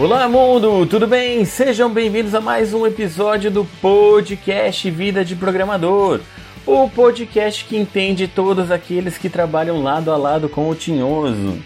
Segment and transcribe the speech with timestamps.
[0.00, 0.86] Olá, mundo!
[0.86, 1.44] Tudo bem?
[1.44, 6.20] Sejam bem-vindos a mais um episódio do podcast Vida de Programador.
[6.64, 11.58] O podcast que entende todos aqueles que trabalham lado a lado com o Tinhoso.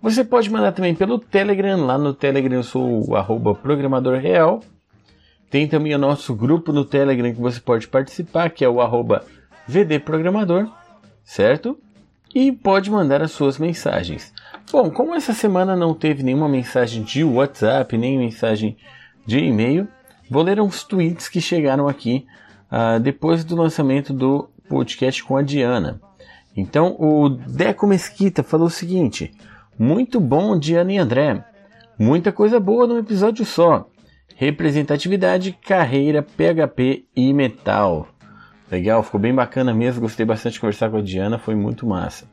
[0.00, 4.62] Você pode mandar também pelo Telegram, lá no Telegram eu sou o programador real.
[5.50, 9.24] Tem também o nosso grupo no Telegram que você pode participar, que é o arroba
[9.68, 10.68] vdprogramador,
[11.24, 11.78] certo?
[12.34, 14.32] E pode mandar as suas mensagens.
[14.72, 18.74] Bom, como essa semana não teve nenhuma mensagem de WhatsApp, nem mensagem
[19.26, 19.86] de e-mail,
[20.30, 22.24] vou ler uns tweets que chegaram aqui
[22.72, 26.00] uh, depois do lançamento do podcast com a Diana.
[26.56, 29.30] Então, o Deco Mesquita falou o seguinte:
[29.78, 31.44] Muito bom, Diana e André.
[31.98, 33.86] Muita coisa boa num episódio só.
[34.36, 38.08] Representatividade, carreira, PHP e metal.
[38.70, 40.00] Legal, ficou bem bacana mesmo.
[40.00, 42.26] Gostei bastante de conversar com a Diana, foi muito massa.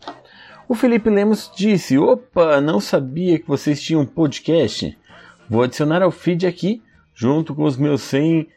[0.70, 4.96] O Felipe Lemos disse: Opa, não sabia que vocês tinham um podcast.
[5.50, 6.80] Vou adicionar ao feed aqui,
[7.16, 8.48] junto com os meus 100,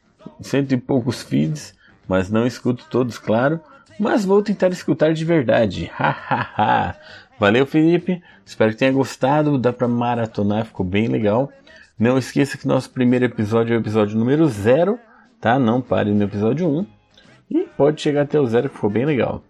[0.43, 1.75] cento e poucos feeds,
[2.06, 3.59] mas não escuto todos, claro.
[3.99, 5.91] Mas vou tentar escutar de verdade.
[5.97, 6.97] Hahaha.
[7.41, 8.23] Valeu, Felipe.
[8.44, 9.56] Espero que tenha gostado.
[9.56, 11.50] Dá pra maratonar, ficou bem legal.
[11.99, 14.99] Não esqueça que nosso primeiro episódio é o episódio número 0,
[15.41, 15.59] tá?
[15.59, 16.79] Não pare no episódio 1.
[16.79, 16.87] Um.
[17.50, 19.43] E pode chegar até o zero, que ficou bem legal.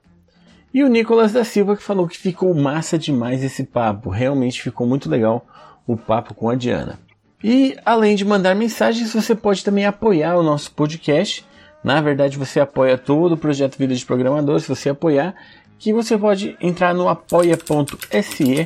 [0.74, 4.08] E o Nicolas da Silva que falou que ficou massa demais esse papo.
[4.08, 5.46] Realmente ficou muito legal
[5.86, 6.98] o papo com a Diana.
[7.44, 11.44] E além de mandar mensagens, você pode também apoiar o nosso podcast.
[11.84, 15.34] Na verdade, você apoia todo o projeto Vida de Programador, se você apoiar,
[15.78, 18.64] que você pode entrar no apoia.se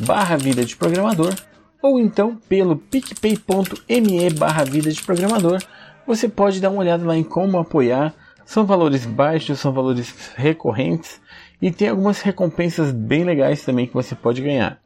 [0.00, 1.34] barra Vida de Programador
[1.82, 5.58] ou então pelo picpay.me barra Vida de Programador.
[6.06, 8.14] Você pode dar uma olhada lá em como apoiar.
[8.44, 11.20] São valores baixos, são valores recorrentes
[11.60, 14.80] e tem algumas recompensas bem legais também que você pode ganhar.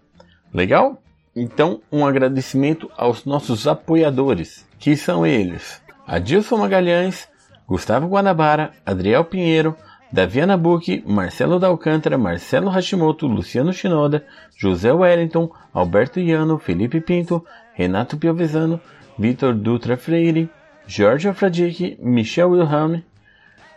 [0.52, 1.02] Legal?
[1.34, 7.28] Então, um agradecimento aos nossos apoiadores, que são eles: Adilson Magalhães,
[7.66, 9.74] Gustavo Guanabara, Adriel Pinheiro,
[10.12, 17.42] Davi Anabuki, Marcelo Dalcântara, Marcelo Hashimoto, Luciano Shinoda, José Wellington, Alberto Iano, Felipe Pinto,
[17.74, 18.78] Renato Piovesano,
[19.18, 20.50] Vitor Dutra Freire,
[20.86, 23.02] Jorge Afradic, Michel Wilhelm,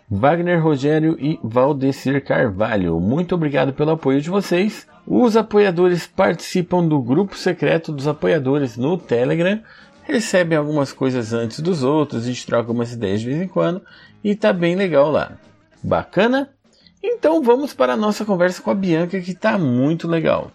[0.09, 2.99] Wagner Rogério e Valdecir Carvalho.
[2.99, 4.87] Muito obrigado pelo apoio de vocês.
[5.07, 9.59] Os apoiadores participam do grupo secreto dos apoiadores no Telegram,
[10.03, 13.81] recebem algumas coisas antes dos outros, a gente troca umas ideias de vez em quando
[14.23, 15.33] e tá bem legal lá.
[15.83, 16.49] Bacana?
[17.01, 20.51] Então vamos para a nossa conversa com a Bianca que tá muito legal.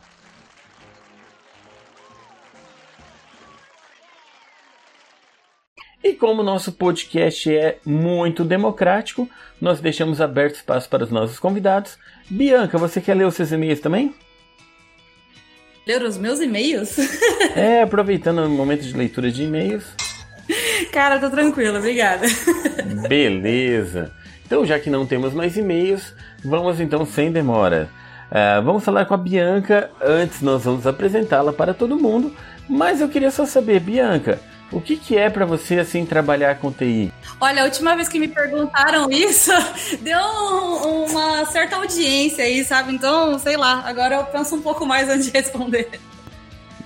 [6.02, 9.28] E como nosso podcast é muito democrático,
[9.60, 11.98] nós deixamos aberto espaço para os nossos convidados.
[12.28, 14.14] Bianca, você quer ler os seus e-mails também?
[15.86, 16.96] Ler os meus e-mails?
[17.54, 19.84] é, aproveitando o momento de leitura de e-mails.
[20.90, 22.26] Cara, tô tranquila, obrigada.
[23.06, 24.10] Beleza.
[24.46, 27.90] Então, já que não temos mais e-mails, vamos então sem demora.
[28.30, 29.90] Uh, vamos falar com a Bianca.
[30.00, 32.34] Antes, nós vamos apresentá-la para todo mundo.
[32.68, 34.40] Mas eu queria só saber, Bianca,
[34.72, 37.12] o que, que é para você assim trabalhar com TI?
[37.40, 39.50] Olha, a última vez que me perguntaram isso,
[40.00, 40.20] deu
[41.08, 42.92] uma certa audiência aí, sabe?
[42.92, 45.88] Então, sei lá, agora eu penso um pouco mais antes de responder.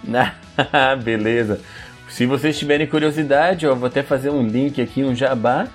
[1.02, 1.60] Beleza.
[2.08, 5.66] se vocês tiverem curiosidade, eu vou até fazer um link aqui, um jabá.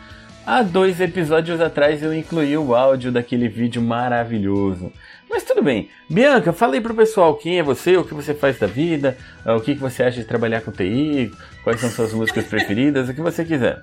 [0.46, 4.92] Há dois episódios atrás eu incluí o áudio daquele vídeo maravilhoso.
[5.30, 5.90] Mas tudo bem.
[6.10, 9.16] Bianca, fala aí pro pessoal quem é você, o que você faz da vida,
[9.46, 11.32] o que você acha de trabalhar com TI,
[11.64, 13.82] quais são suas músicas preferidas, o que você quiser.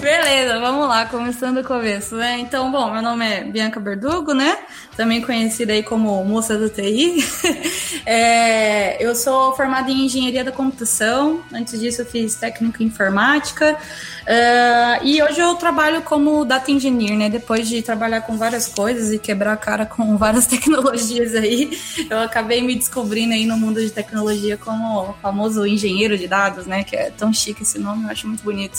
[0.00, 2.38] Beleza, vamos lá, começando o começo, né?
[2.38, 4.58] Então, bom, meu nome é Bianca Berdugo, né?
[4.96, 7.24] Também conhecida aí como Moça do TI.
[8.04, 13.76] é, eu sou formada em Engenharia da Computação, antes disso eu fiz técnico em Informática,
[13.76, 17.28] uh, e hoje eu trabalho como Data Engineer, né?
[17.28, 21.78] Depois de trabalhar com várias coisas e quebrar a cara com várias tecnologias aí,
[22.10, 26.66] eu acabei me descobrindo aí no mundo de tecnologia como o famoso engenheiro de dados,
[26.66, 26.82] né?
[26.82, 28.78] Que é tão chique esse nome, eu acho muito bonito.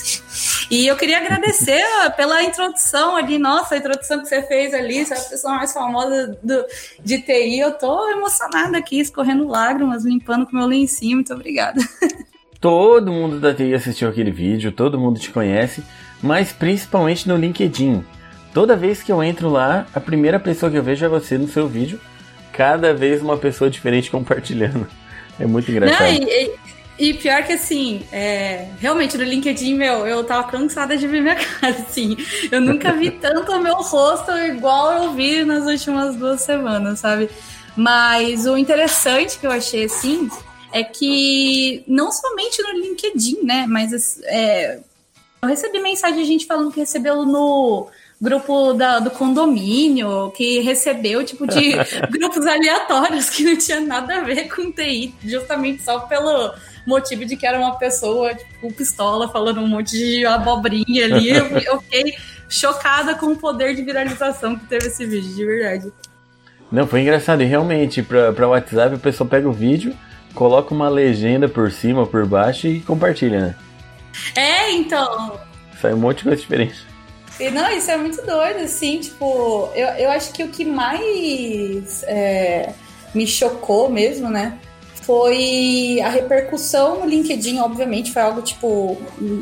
[0.69, 1.83] E eu queria agradecer
[2.15, 5.73] pela introdução ali, nossa, a introdução que você fez ali, você é a pessoa mais
[5.73, 6.65] famosa do,
[7.03, 7.59] de TI.
[7.59, 11.15] Eu tô emocionada aqui, escorrendo lágrimas, limpando com meu lencinho.
[11.15, 11.79] Muito obrigada.
[12.61, 15.83] Todo mundo da TI assistiu aquele vídeo, todo mundo te conhece,
[16.21, 18.03] mas principalmente no LinkedIn.
[18.53, 21.47] Toda vez que eu entro lá, a primeira pessoa que eu vejo é você no
[21.47, 21.99] seu vídeo,
[22.51, 24.87] cada vez uma pessoa diferente compartilhando.
[25.39, 26.01] É muito engraçado.
[26.01, 26.78] Não, e, e
[27.13, 31.73] pior que assim, é, realmente no LinkedIn, meu, eu tava cansada de ver minha cara,
[31.73, 32.17] assim.
[32.51, 37.29] Eu nunca vi tanto o meu rosto igual eu vi nas últimas duas semanas, sabe?
[37.75, 40.29] Mas o interessante que eu achei, assim,
[40.73, 43.65] é que não somente no LinkedIn, né?
[43.67, 44.79] Mas é,
[45.41, 47.87] eu recebi mensagem de gente falando que recebeu no
[48.21, 51.71] grupo da, do condomínio, que recebeu, tipo, de
[52.11, 56.53] grupos aleatórios que não tinha nada a ver com TI, justamente só pelo
[56.89, 61.29] motivo de que era uma pessoa, tipo, pistola, falando um monte de abobrinha ali.
[61.29, 62.15] eu, eu fiquei
[62.49, 65.93] chocada com o poder de viralização que teve esse vídeo, de verdade.
[66.71, 67.41] Não, foi engraçado.
[67.41, 69.95] E realmente, pra, pra WhatsApp, a pessoa pega o vídeo,
[70.33, 73.55] coloca uma legenda por cima, por baixo e compartilha, né?
[74.35, 75.39] É, então.
[75.81, 76.89] Sai um monte de coisa diferente.
[77.39, 82.03] E, não, isso é muito doido, assim, tipo, eu, eu acho que o que mais
[82.03, 82.73] é,
[83.15, 84.57] me chocou mesmo, né?
[85.09, 88.95] Foi a repercussão no LinkedIn, obviamente, foi algo, tipo,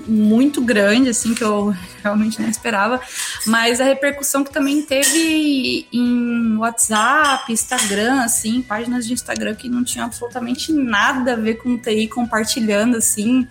[0.08, 3.02] muito grande, assim, que eu realmente não esperava,
[3.46, 9.84] mas a repercussão que também teve em WhatsApp, Instagram, assim, páginas de Instagram que não
[9.84, 13.46] tinham absolutamente nada a ver com TI compartilhando, assim,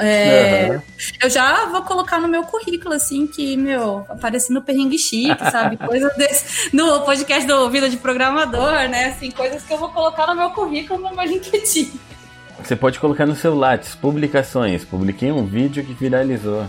[0.00, 0.82] é, uhum.
[1.22, 5.76] Eu já vou colocar no meu currículo, assim, que, meu, aparecendo perrengue chique, sabe?
[5.86, 9.06] Coisas desse, no podcast do Vida de Programador, né?
[9.06, 11.92] Assim, coisas que eu vou colocar no meu currículo no meu LinkedIn.
[12.62, 14.84] Você pode colocar no seu Lattes, publicações.
[14.84, 16.66] Publiquei um vídeo que viralizou.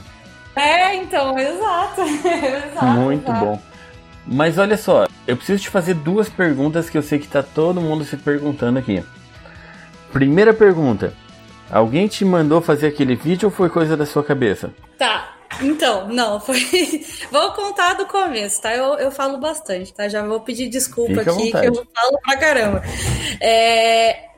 [0.55, 2.01] É, então, exato.
[2.01, 3.45] exato Muito exato.
[3.45, 3.61] bom.
[4.25, 7.81] Mas olha só, eu preciso te fazer duas perguntas que eu sei que tá todo
[7.81, 9.03] mundo se perguntando aqui.
[10.11, 11.13] Primeira pergunta:
[11.71, 14.73] Alguém te mandou fazer aquele vídeo ou foi coisa da sua cabeça?
[14.97, 15.35] Tá.
[15.61, 16.59] Então, não, foi.
[17.31, 18.75] vou contar do começo, tá?
[18.75, 20.07] Eu, eu falo bastante, tá?
[20.07, 22.83] Já vou pedir desculpa Fica aqui, que eu falo pra caramba.
[23.39, 24.31] É...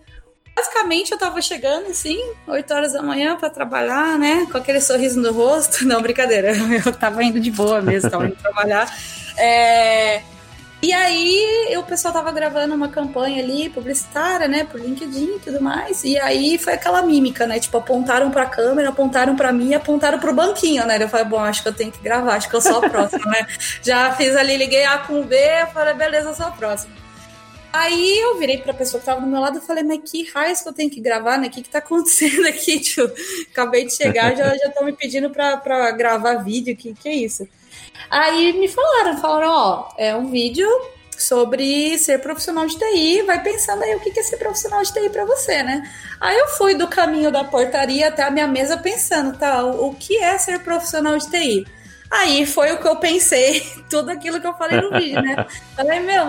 [0.55, 4.47] Basicamente, eu tava chegando, assim, 8 horas da manhã para trabalhar, né?
[4.51, 5.85] Com aquele sorriso no rosto.
[5.87, 6.53] Não, brincadeira.
[6.85, 8.87] Eu tava indo de boa mesmo, tava indo trabalhar.
[9.35, 10.21] É...
[10.83, 15.61] E aí o pessoal tava gravando uma campanha ali, publicitária, né, por LinkedIn e tudo
[15.61, 16.03] mais.
[16.03, 17.57] E aí foi aquela mímica, né?
[17.57, 21.01] Tipo, apontaram pra câmera, apontaram pra mim e apontaram pro banquinho, né?
[21.01, 23.25] Eu falei, bom, acho que eu tenho que gravar, acho que eu sou a próxima,
[23.31, 23.47] né?
[23.81, 25.37] Já fiz ali, liguei A com B,
[25.73, 26.93] falei, beleza, eu sou a próxima.
[27.71, 30.53] Aí eu virei pra pessoa que tava do meu lado e falei, mas que raio
[30.53, 31.47] que eu tenho que gravar, né?
[31.47, 32.77] O que que tá acontecendo aqui?
[32.83, 33.09] Tipo,
[33.49, 37.47] acabei de chegar, já, tô me pedindo pra, pra gravar vídeo, que que é isso?
[38.09, 40.67] Aí me falaram, falaram, ó, é um vídeo
[41.17, 45.09] sobre ser profissional de TI, vai pensando aí o que é ser profissional de TI
[45.09, 45.89] para você, né?
[46.19, 50.17] Aí eu fui do caminho da portaria até a minha mesa pensando, tá, o que
[50.17, 51.67] é ser profissional de TI?
[52.13, 55.47] Aí foi o que eu pensei, tudo aquilo que eu falei no vídeo, né?
[55.75, 56.25] Falei, meu,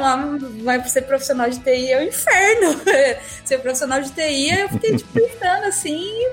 [0.62, 2.80] vai ser profissional de TI é o inferno.
[3.44, 6.32] ser profissional de TI, eu fiquei tipo, pensando assim, e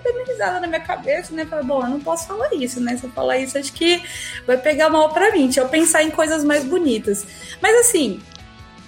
[0.62, 1.46] na minha cabeça, né?
[1.46, 2.96] Falei, bom, eu não posso falar isso, né?
[2.96, 4.02] Se eu falar isso, acho que
[4.48, 5.44] vai pegar mal pra mim.
[5.44, 7.26] Deixa eu pensar em coisas mais bonitas.
[7.62, 8.22] Mas assim,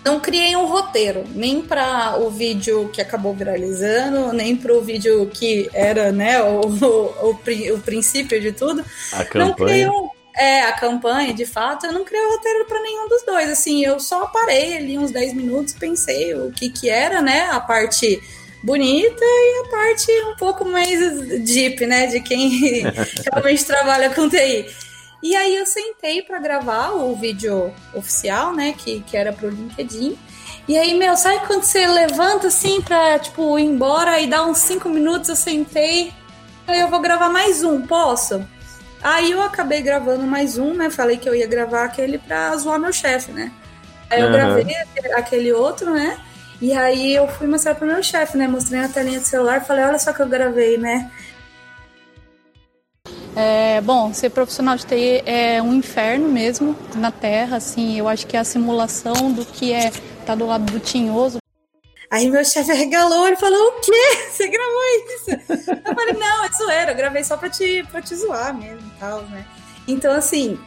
[0.06, 5.26] não criei um roteiro, nem para o vídeo que acabou viralizando, nem para o vídeo
[5.28, 8.84] que era, né, o, o, o, o princípio de tudo.
[9.12, 9.46] A campanha.
[9.46, 13.24] Não criei um, é, a campanha, de fato, eu não criei roteiro para nenhum dos
[13.24, 13.50] dois.
[13.50, 17.50] Assim, eu só parei ali uns 10 minutos, pensei o que que era, né?
[17.52, 18.22] A parte
[18.64, 21.00] bonita e a parte um pouco mais
[21.44, 22.08] deep, né?
[22.08, 22.82] De quem
[23.32, 24.66] realmente trabalha com TI.
[25.22, 28.74] E aí eu sentei para gravar o vídeo oficial, né?
[28.78, 30.18] Que, que era pro LinkedIn.
[30.68, 34.60] E aí, meu, sabe quando você levanta assim pra, tipo, ir embora e dá uns
[34.60, 36.14] 5 minutos, eu sentei
[36.66, 38.46] Aí eu vou gravar mais um, posso?
[39.04, 40.90] Aí eu acabei gravando mais um, né?
[40.90, 43.52] Falei que eu ia gravar aquele pra zoar meu chefe, né?
[44.10, 44.32] Aí eu uhum.
[44.32, 44.76] gravei
[45.14, 46.18] aquele outro, né?
[46.62, 48.48] E aí eu fui mostrar pro meu chefe, né?
[48.48, 51.12] Mostrei na telinha do celular e falei, olha só que eu gravei, né?
[53.36, 58.28] É, bom, ser profissional de TI é um inferno mesmo na Terra, assim, eu acho
[58.28, 61.43] que a simulação do que é estar tá do lado do tinhoso.
[62.14, 63.92] Aí meu chefe regalou, ele falou, o quê?
[64.30, 65.32] Você gravou isso?
[65.84, 69.00] Eu falei, não, é zoeira, eu gravei só pra te, pra te zoar mesmo e
[69.00, 69.44] tal, né?
[69.88, 70.60] Então, assim,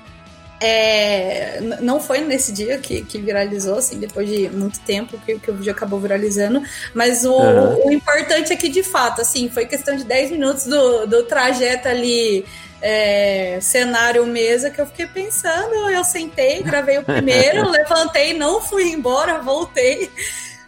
[0.61, 5.49] é, não foi nesse dia que, que viralizou, assim, depois de muito tempo que, que
[5.49, 6.61] o vídeo acabou viralizando,
[6.93, 7.87] mas o, uhum.
[7.87, 11.87] o importante é que, de fato, assim, foi questão de 10 minutos do, do trajeto
[11.87, 12.45] ali,
[12.83, 18.89] é, cenário mesa, que eu fiquei pensando, eu sentei, gravei o primeiro, levantei, não fui
[18.89, 20.11] embora, voltei,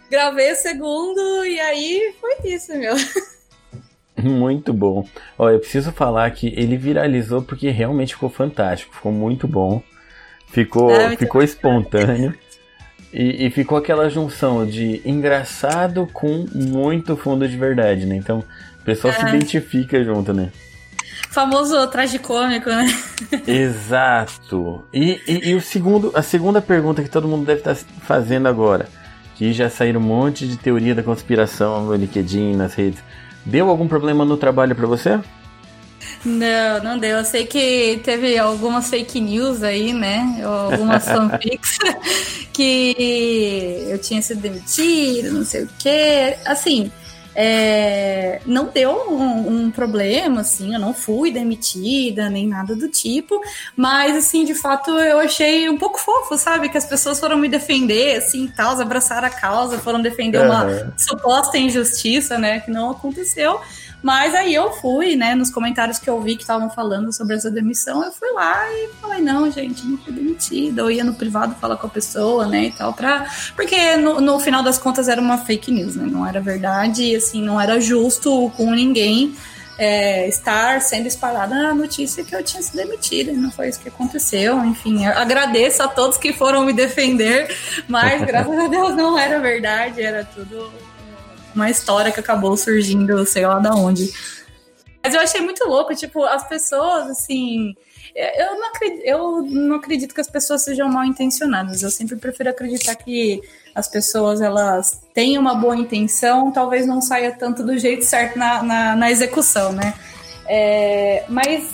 [0.09, 2.95] gravei o segundo, e aí foi isso, meu.
[4.21, 5.05] Muito bom.
[5.37, 9.81] Ó, eu preciso falar que ele viralizou porque realmente ficou fantástico, ficou muito bom,
[10.47, 12.35] ficou, é, ficou espontâneo
[13.13, 18.15] e, e, ficou aquela junção de engraçado com muito fundo de verdade, né?
[18.15, 18.43] Então
[18.79, 19.17] o pessoal é.
[19.17, 20.51] se identifica junto, né?
[21.29, 22.87] Famoso tragicômico, né?
[23.47, 24.83] Exato.
[24.93, 28.87] E, e, e, o segundo, a segunda pergunta que todo mundo deve estar fazendo agora,
[29.39, 33.01] que já saíram um monte de teoria da conspiração no LinkedIn, nas redes.
[33.45, 35.17] Deu algum problema no trabalho para você?
[36.25, 37.19] Não, não deu.
[37.19, 40.41] Eu sei que teve algumas fake news aí, né?
[40.43, 41.77] Algumas fanfics
[42.51, 46.35] que eu tinha sido demitido, não sei o quê.
[46.45, 46.91] Assim,
[47.35, 53.39] é, não deu um, um, problema, assim, eu não fui demitida, nem nada do tipo,
[53.75, 56.69] mas, assim, de fato, eu achei um pouco fofo, sabe?
[56.69, 60.45] Que as pessoas foram me defender, assim, tal, abraçaram a causa, foram defender uhum.
[60.45, 63.59] uma suposta injustiça, né, que não aconteceu.
[64.01, 67.51] Mas aí eu fui, né, nos comentários que eu vi que estavam falando sobre essa
[67.51, 70.81] demissão, eu fui lá e falei, não, gente, não fui demitida.
[70.81, 73.27] Eu ia no privado falar com a pessoa, né, e tal, pra...
[73.55, 77.15] Porque no, no final das contas era uma fake news, né, não era verdade, e
[77.15, 79.35] assim, não era justo com ninguém
[79.79, 83.87] é, estar sendo espalhada a notícia que eu tinha sido demitida, não foi isso que
[83.87, 87.55] aconteceu, enfim, agradeço a todos que foram me defender,
[87.87, 90.69] mas graças a Deus não era verdade, era tudo
[91.55, 94.11] uma história que acabou surgindo, sei lá da onde.
[95.03, 97.73] Mas eu achei muito louco, tipo, as pessoas, assim.
[98.15, 101.83] Eu não, acredito, eu não acredito que as pessoas sejam mal intencionadas.
[101.83, 103.41] Eu sempre prefiro acreditar que
[103.73, 108.63] as pessoas elas têm uma boa intenção, talvez não saia tanto do jeito certo na,
[108.63, 109.93] na, na execução, né?
[110.47, 111.69] É, mas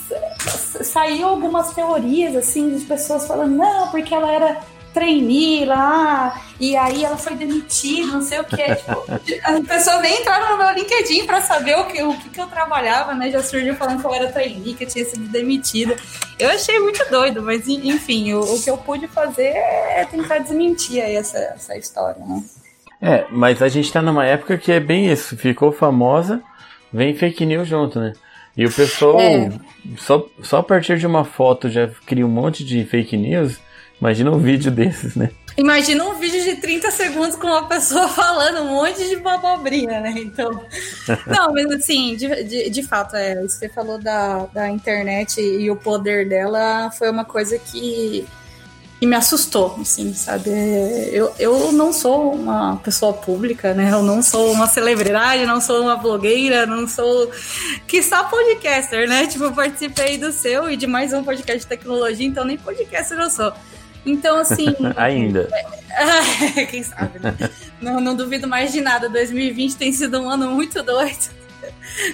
[0.82, 4.60] saiu algumas teorias assim de pessoas falando, não, porque ela era
[4.96, 8.56] trainee lá, e aí ela foi demitida, não sei o que.
[8.56, 9.04] Tipo,
[9.44, 12.46] as pessoas nem entraram no meu LinkedIn para saber o que, o que, que eu
[12.46, 13.30] trabalhava, né?
[13.30, 15.94] Já surgiu falando que eu era trainee, que eu tinha sido demitida.
[16.38, 21.02] Eu achei muito doido, mas enfim, o, o que eu pude fazer é tentar desmentir
[21.02, 22.42] aí essa, essa história, né?
[23.02, 26.42] É, mas a gente tá numa época que é bem isso, ficou famosa,
[26.90, 28.14] vem fake news junto, né?
[28.56, 29.50] E o pessoal, é.
[29.98, 33.60] só, só a partir de uma foto já cria um monte de fake news
[34.00, 35.30] Imagina um vídeo desses, né?
[35.56, 40.14] Imagina um vídeo de 30 segundos com uma pessoa falando um monte de babobrinha, né?
[40.18, 40.50] Então.
[41.26, 45.76] Não, mas assim, de, de, de, fato, é, você falou da, da internet e o
[45.76, 48.26] poder dela foi uma coisa que,
[49.00, 50.50] que me assustou, assim, sabe?
[51.10, 53.90] Eu, eu não sou uma pessoa pública, né?
[53.90, 57.30] Eu não sou uma celebridade, não sou uma blogueira, não sou.
[57.86, 59.26] Que só podcaster, né?
[59.26, 63.18] Tipo, eu participei do seu e de mais um podcast de tecnologia, então nem podcaster
[63.18, 63.54] eu sou.
[64.06, 64.68] Então, assim.
[64.96, 65.48] Ainda.
[66.70, 67.34] Quem sabe, né?
[67.80, 69.08] não, não duvido mais de nada.
[69.08, 71.34] 2020 tem sido um ano muito doido.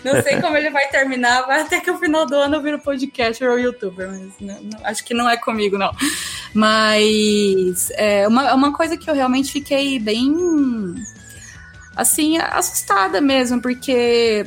[0.03, 2.79] Não sei como ele vai terminar, vai até que o final do ano eu viro
[2.79, 5.93] podcaster ou youtuber, mas não, não, acho que não é comigo, não.
[6.55, 10.35] Mas é uma, uma coisa que eu realmente fiquei bem
[11.97, 14.47] assim, assustada mesmo, porque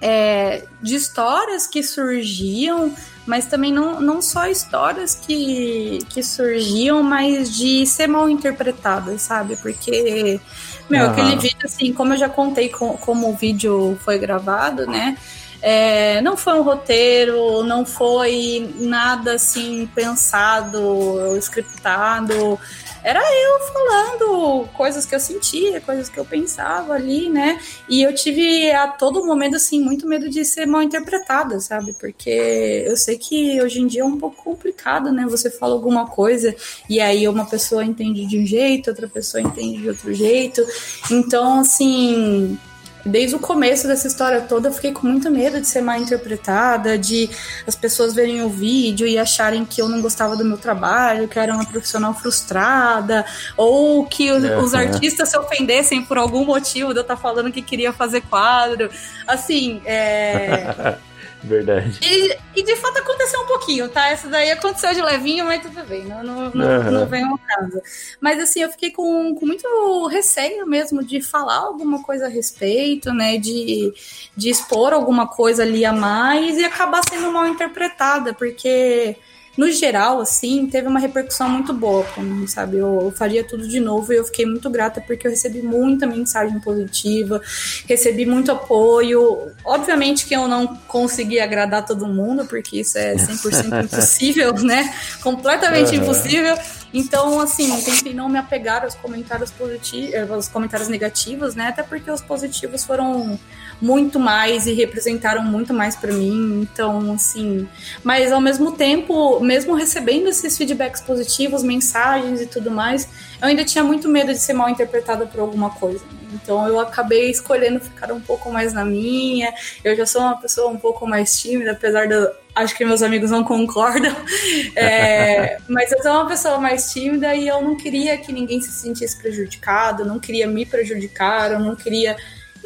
[0.00, 2.94] é, de histórias que surgiam
[3.26, 9.56] mas também não, não só histórias que, que surgiam, mas de ser mal interpretadas, sabe?
[9.56, 10.40] Porque,
[10.88, 11.10] meu, uhum.
[11.10, 15.18] aquele vídeo, assim, como eu já contei com, como o vídeo foi gravado, né?
[15.60, 22.58] É, não foi um roteiro, não foi nada assim pensado, scriptado
[23.06, 27.60] era eu falando coisas que eu sentia, coisas que eu pensava ali, né?
[27.88, 31.94] E eu tive a todo momento, assim, muito medo de ser mal interpretada, sabe?
[32.00, 35.24] Porque eu sei que hoje em dia é um pouco complicado, né?
[35.28, 36.52] Você fala alguma coisa
[36.90, 40.66] e aí uma pessoa entende de um jeito, outra pessoa entende de outro jeito.
[41.08, 42.58] Então, assim
[43.06, 46.98] desde o começo dessa história toda eu fiquei com muito medo de ser mal interpretada,
[46.98, 47.30] de
[47.66, 51.38] as pessoas verem o vídeo e acharem que eu não gostava do meu trabalho, que
[51.38, 53.24] eu era uma profissional frustrada,
[53.56, 57.62] ou que os, os artistas se ofendessem por algum motivo de eu estar falando que
[57.62, 58.90] queria fazer quadro.
[59.26, 60.96] Assim, é.
[61.42, 62.00] Verdade.
[62.02, 64.08] E, e, de fato aconteceu um pouquinho, tá?
[64.08, 66.90] Essa daí aconteceu de levinho, mas tudo bem, não, não, não, uhum.
[66.90, 67.80] não vem ao caso.
[68.20, 73.12] Mas assim, eu fiquei com, com muito receio mesmo de falar alguma coisa a respeito,
[73.12, 73.38] né?
[73.38, 73.92] De,
[74.36, 79.16] de expor alguma coisa ali a mais e acabar sendo mal interpretada, porque
[79.56, 82.76] no geral, assim, teve uma repercussão muito boa pra mim, sabe?
[82.76, 86.06] Eu, eu, faria tudo de novo e eu fiquei muito grata porque eu recebi muita
[86.06, 87.40] mensagem positiva,
[87.88, 89.50] recebi muito apoio.
[89.64, 94.94] Obviamente que eu não consegui agradar todo mundo, porque isso é 100% impossível, né?
[95.22, 96.02] Completamente uhum.
[96.02, 96.56] impossível.
[96.92, 101.68] Então, assim, tentei não me apegar aos comentários positivos, aos comentários negativos, né?
[101.68, 103.38] Até porque os positivos foram
[103.80, 106.62] muito mais e representaram muito mais para mim.
[106.62, 107.68] Então, assim,
[108.02, 113.08] mas ao mesmo tempo, mesmo recebendo esses feedbacks positivos, mensagens e tudo mais,
[113.40, 116.04] eu ainda tinha muito medo de ser mal interpretada por alguma coisa.
[116.32, 119.52] Então eu acabei escolhendo ficar um pouco mais na minha.
[119.84, 122.14] Eu já sou uma pessoa um pouco mais tímida, apesar de
[122.54, 124.14] acho que meus amigos não concordam.
[124.74, 128.70] É, mas eu sou uma pessoa mais tímida e eu não queria que ninguém se
[128.70, 132.16] sentisse prejudicado, não queria me prejudicar, eu não queria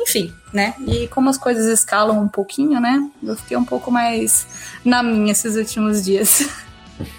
[0.01, 0.75] enfim, né?
[0.87, 3.09] E como as coisas escalam um pouquinho, né?
[3.23, 4.47] Eu fiquei um pouco mais
[4.85, 6.49] na minha esses últimos dias.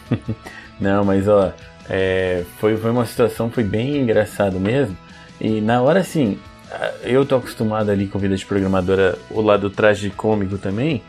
[0.80, 1.54] Não, mas ó,
[1.90, 4.98] é, foi, foi uma situação, foi bem engraçado mesmo.
[5.40, 6.40] E na hora, assim,
[7.04, 11.04] eu tô acostumado ali com vida de programadora, o lado traje cômico também.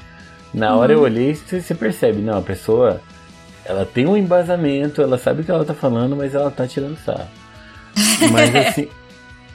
[0.52, 0.98] Na hora uhum.
[0.98, 3.00] eu olhei, você percebe, não, a pessoa,
[3.64, 6.98] ela tem um embasamento, ela sabe o que ela tá falando, mas ela tá tirando
[6.98, 7.28] sarro.
[8.30, 8.88] Mas assim,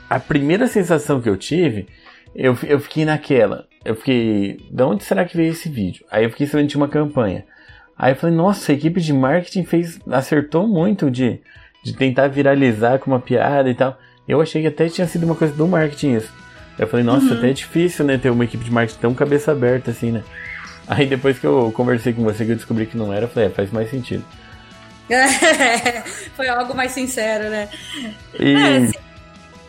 [0.10, 1.88] a primeira sensação que eu tive
[2.36, 3.66] eu, eu fiquei naquela.
[3.84, 6.06] Eu fiquei, de onde será que veio esse vídeo?
[6.12, 7.46] Aí eu fiquei sabendo de uma campanha.
[7.98, 11.40] Aí eu falei, nossa, a equipe de marketing fez, acertou muito de,
[11.84, 13.98] de tentar viralizar com uma piada e tal.
[14.28, 16.34] Eu achei que até tinha sido uma coisa do marketing isso.
[16.78, 17.38] Eu falei, nossa, uhum.
[17.38, 20.24] até é difícil, né, ter uma equipe de marketing tão cabeça aberta assim, né?
[20.88, 23.50] Aí depois que eu conversei com você que eu descobri que não era, eu falei,
[23.50, 24.24] é, faz mais sentido.
[26.36, 27.70] Foi algo mais sincero, né?
[28.40, 28.54] E...
[28.54, 29.07] É,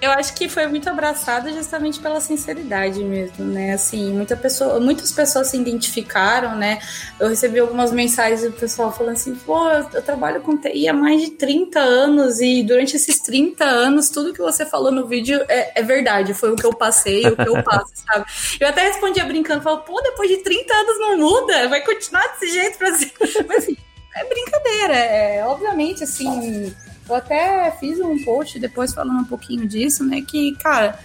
[0.00, 3.72] eu acho que foi muito abraçado justamente pela sinceridade mesmo, né?
[3.72, 6.78] Assim, muita pessoa, muitas pessoas se identificaram, né?
[7.18, 10.92] Eu recebi algumas mensagens do pessoal falando assim: pô, eu, eu trabalho com TI há
[10.92, 15.44] mais de 30 anos e durante esses 30 anos, tudo que você falou no vídeo
[15.48, 18.24] é, é verdade, foi o que eu passei, o que eu passo, sabe?
[18.60, 22.52] Eu até respondia brincando, falava, pô, depois de 30 anos não muda, vai continuar desse
[22.52, 23.28] jeito pra sempre.
[23.48, 23.76] Mas assim,
[24.14, 26.72] é brincadeira, é obviamente assim
[27.08, 30.22] eu até fiz um post depois falando um pouquinho disso, né?
[30.22, 30.98] Que, cara,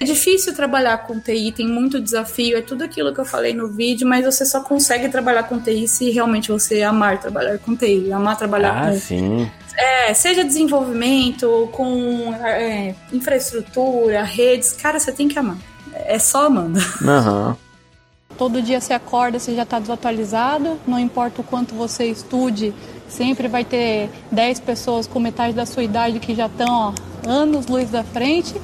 [0.00, 3.68] é difícil trabalhar com TI, tem muito desafio, é tudo aquilo que eu falei no
[3.68, 8.10] vídeo, mas você só consegue trabalhar com TI se realmente você amar trabalhar com TI,
[8.10, 8.98] amar trabalhar ah, com.
[8.98, 9.50] Sim.
[9.76, 15.58] É, seja desenvolvimento, com é, infraestrutura, redes, cara, você tem que amar.
[15.92, 16.80] É só amando.
[17.02, 17.56] Uhum.
[18.38, 22.72] Todo dia você acorda, você já está desatualizado, não importa o quanto você estude,
[23.10, 26.94] Sempre vai ter 10 pessoas com metade da sua idade que já estão
[27.26, 28.54] anos luz da frente.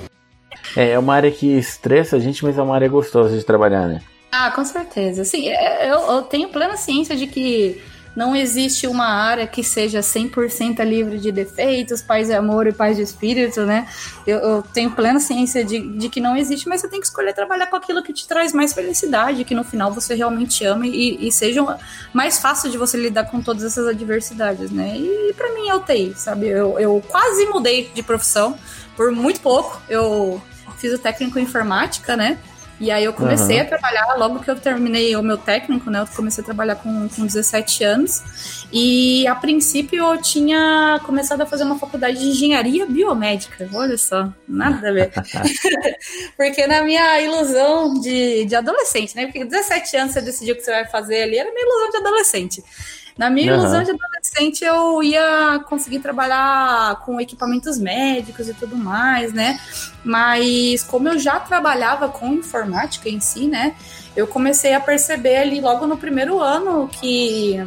[0.77, 3.87] É, é uma área que estressa a gente, mas é uma área gostosa de trabalhar,
[3.87, 4.01] né?
[4.31, 5.25] Ah, com certeza.
[5.25, 7.83] Sim, é, eu, eu tenho plena ciência de que
[8.17, 12.97] não existe uma área que seja 100% livre de defeitos, paz e amor e paz
[12.97, 13.87] de espírito, né?
[14.27, 17.35] Eu, eu, tenho plena ciência de, de que não existe, mas você tem que escolher
[17.35, 21.29] trabalhar com aquilo que te traz mais felicidade, que no final você realmente ama e,
[21.29, 21.79] e seja
[22.15, 24.97] mais fácil de você lidar com todas essas adversidades, né?
[24.97, 26.47] E para mim é o TI, sabe?
[26.47, 28.59] Eu, eu quase mudei de profissão
[28.97, 29.79] por muito pouco.
[29.91, 30.41] Eu
[30.79, 32.39] fiz o técnico em informática, né?
[32.79, 33.63] E aí eu comecei uhum.
[33.63, 36.01] a trabalhar, logo que eu terminei o meu técnico, né?
[36.01, 38.67] Eu comecei a trabalhar com, com 17 anos.
[38.71, 43.69] E a princípio eu tinha começado a fazer uma faculdade de engenharia biomédica.
[43.73, 45.11] Olha só, nada a ver.
[46.37, 49.25] Porque na minha ilusão de, de adolescente, né?
[49.25, 51.97] Porque 17 anos você decidiu o que você vai fazer ali, era minha ilusão de
[51.97, 52.65] adolescente.
[53.17, 53.61] Na minha uhum.
[53.61, 59.59] ilusão de adolescente, eu ia conseguir trabalhar com equipamentos médicos e tudo mais, né?
[60.05, 63.75] Mas como eu já trabalhava com informática em si, né?
[64.15, 67.67] Eu comecei a perceber ali logo no primeiro ano que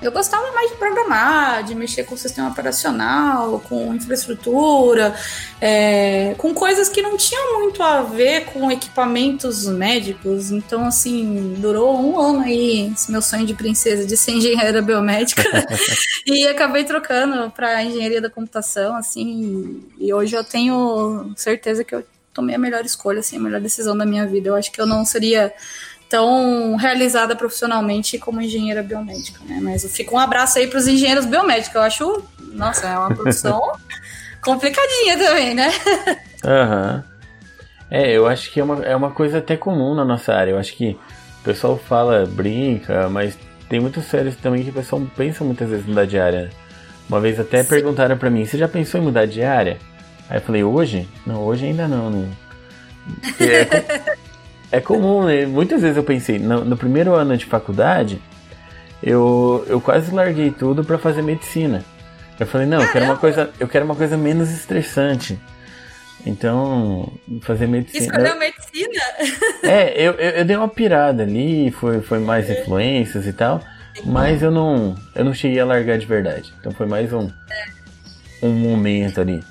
[0.00, 5.14] eu gostava mais de programar, de mexer com o sistema operacional, com infraestrutura,
[5.60, 10.50] é, com coisas que não tinham muito a ver com equipamentos médicos.
[10.50, 15.42] Então, assim, durou um ano aí esse meu sonho de princesa de ser engenheira biomédica
[16.26, 19.82] e acabei trocando para engenharia da computação, assim.
[19.98, 22.04] E hoje eu tenho certeza que eu
[22.34, 24.50] tomei a melhor escolha, assim, a melhor decisão da minha vida.
[24.50, 25.52] Eu acho que eu não seria
[26.08, 29.58] tão realizada profissionalmente como engenheira biomédica, né?
[29.60, 31.74] Mas fica um abraço aí para os engenheiros biomédicos.
[31.74, 33.60] Eu acho, nossa, é uma profissão
[34.40, 35.72] complicadinha também, né?
[36.44, 37.04] Aham.
[37.08, 37.16] Uhum.
[37.88, 40.52] É, eu acho que é uma, é uma coisa até comum na nossa área.
[40.52, 40.98] Eu acho que
[41.40, 43.38] o pessoal fala, brinca, mas
[43.68, 46.50] tem muitas séries também que o pessoal pensa muitas vezes em mudar de área.
[47.08, 47.68] Uma vez até Sim.
[47.68, 49.78] perguntaram para mim, você já pensou em mudar de área?
[50.28, 51.08] Aí eu falei, hoje?
[51.24, 52.10] Não, hoje ainda não.
[52.10, 52.28] não.
[53.38, 54.16] É,
[54.70, 55.46] é, comum, né?
[55.46, 58.20] Muitas vezes eu pensei, no, no, primeiro ano de faculdade,
[59.02, 61.84] eu, eu quase larguei tudo para fazer medicina.
[62.38, 65.38] Eu falei, não, eu quero uma coisa, eu quero uma coisa menos estressante.
[66.26, 68.06] Então, fazer medicina.
[68.06, 69.02] Escolheu medicina?
[69.62, 73.60] É, eu, eu, eu, dei uma pirada ali, foi, foi mais influências e tal,
[74.04, 76.54] mas eu não, eu não cheguei a largar de verdade.
[76.60, 77.28] Então foi mais um,
[78.42, 79.42] um momento ali.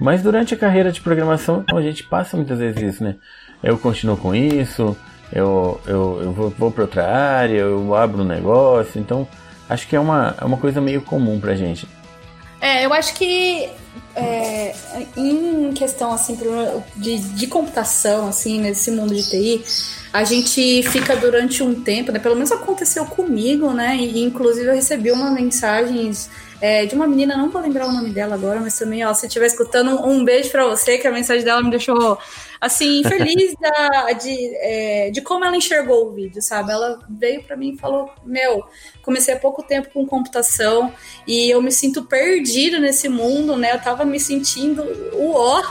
[0.00, 3.16] Mas durante a carreira de programação, a gente passa muitas vezes isso, né?
[3.62, 4.96] Eu continuo com isso,
[5.32, 9.28] eu, eu, eu vou, vou para outra área, eu abro um negócio, então
[9.68, 11.86] acho que é uma, é uma coisa meio comum pra gente.
[12.60, 13.70] É, eu acho que
[14.14, 14.74] é,
[15.16, 16.38] em questão assim
[16.96, 19.64] de, de computação, assim, nesse mundo de TI,
[20.12, 22.18] a gente fica durante um tempo, né?
[22.18, 23.96] Pelo menos aconteceu comigo, né?
[23.96, 26.28] E inclusive eu recebi uma mensagens
[26.60, 29.26] é, de uma menina, não vou lembrar o nome dela agora, mas também, ó, se
[29.26, 32.18] estiver escutando, um beijo para você, que a mensagem dela me deixou
[32.60, 36.72] assim, feliz da, de, é, de como ela enxergou o vídeo, sabe?
[36.72, 38.64] Ela veio para mim e falou: Meu,
[39.02, 40.92] comecei há pouco tempo com computação
[41.26, 43.72] e eu me sinto perdida nesse mundo, né?
[43.72, 44.82] Eu tava me sentindo
[45.14, 45.62] o ó.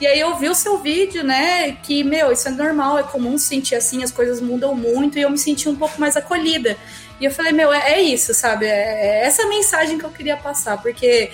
[0.00, 1.72] E aí eu vi o seu vídeo, né?
[1.72, 5.30] Que, meu, isso é normal, é comum sentir assim, as coisas mudam muito e eu
[5.30, 6.76] me senti um pouco mais acolhida.
[7.20, 8.66] E eu falei, meu, é, é isso, sabe?
[8.66, 11.30] É, é essa mensagem que eu queria passar, porque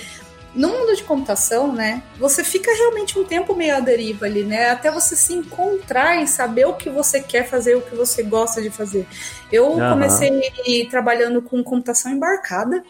[0.55, 4.71] no mundo de computação, né, você fica realmente um tempo meio à deriva ali, né,
[4.71, 8.61] até você se encontrar e saber o que você quer fazer, o que você gosta
[8.61, 9.07] de fazer.
[9.51, 9.91] Eu uhum.
[9.91, 12.83] comecei trabalhando com computação embarcada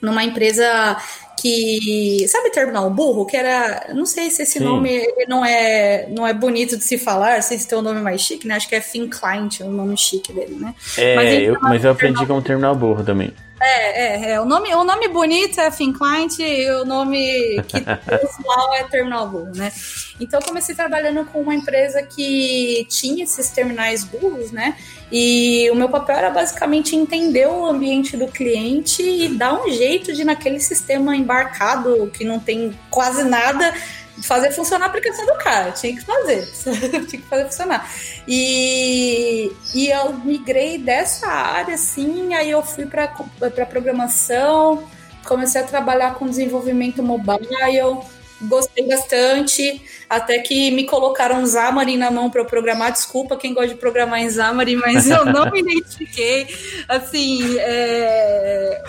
[0.00, 0.96] numa empresa
[1.40, 4.64] que sabe terminal burro que era não sei se esse Sim.
[4.64, 8.20] nome não é não é bonito de se falar sei se tem um nome mais
[8.20, 11.42] chique né acho que é Thin Client é o nome chique dele né é mas,
[11.42, 13.32] eu, mas eu aprendi como terminal burro também
[13.64, 14.40] é, é, é.
[14.40, 17.78] O nome, o nome bonito é Fin Client e o nome que
[18.24, 19.72] usual é Terminal Burro, né?
[20.20, 24.76] Então eu comecei trabalhando com uma empresa que tinha esses terminais burros, né?
[25.10, 30.12] E o meu papel era basicamente entender o ambiente do cliente e dar um jeito
[30.12, 33.74] de naquele sistema embarcado que não tem quase nada
[34.22, 35.72] fazer funcionar a aplicação do cara.
[35.72, 36.46] Tinha que fazer,
[37.08, 37.90] tinha que fazer funcionar.
[38.26, 44.86] E, e eu migrei dessa área, assim, aí eu fui para programação,
[45.24, 47.98] comecei a trabalhar com desenvolvimento mobile,
[48.42, 52.92] gostei bastante, até que me colocaram Xamarin na mão para eu programar.
[52.92, 56.46] Desculpa quem gosta de programar em Xamarin, mas eu não me identifiquei.
[56.88, 58.82] Assim, é,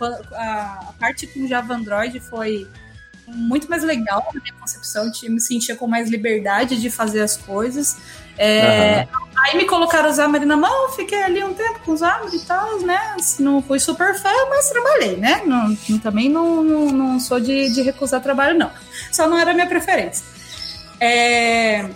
[0.00, 2.66] a, a parte com Java Android foi
[3.26, 7.36] muito mais legal na minha concepção, eu me sentia com mais liberdade de fazer as
[7.36, 7.96] coisas.
[8.36, 9.28] É, uhum.
[9.36, 12.40] Aí me colocaram o Xamarin na mão, fiquei ali um tempo com o Xamarin e
[12.40, 13.16] tal, né?
[13.38, 15.42] Não fui super fã, mas trabalhei, né?
[15.46, 18.70] Não, também não, não, não sou de, de recusar trabalho, não.
[19.10, 20.24] Só não era a minha preferência.
[21.00, 21.88] É,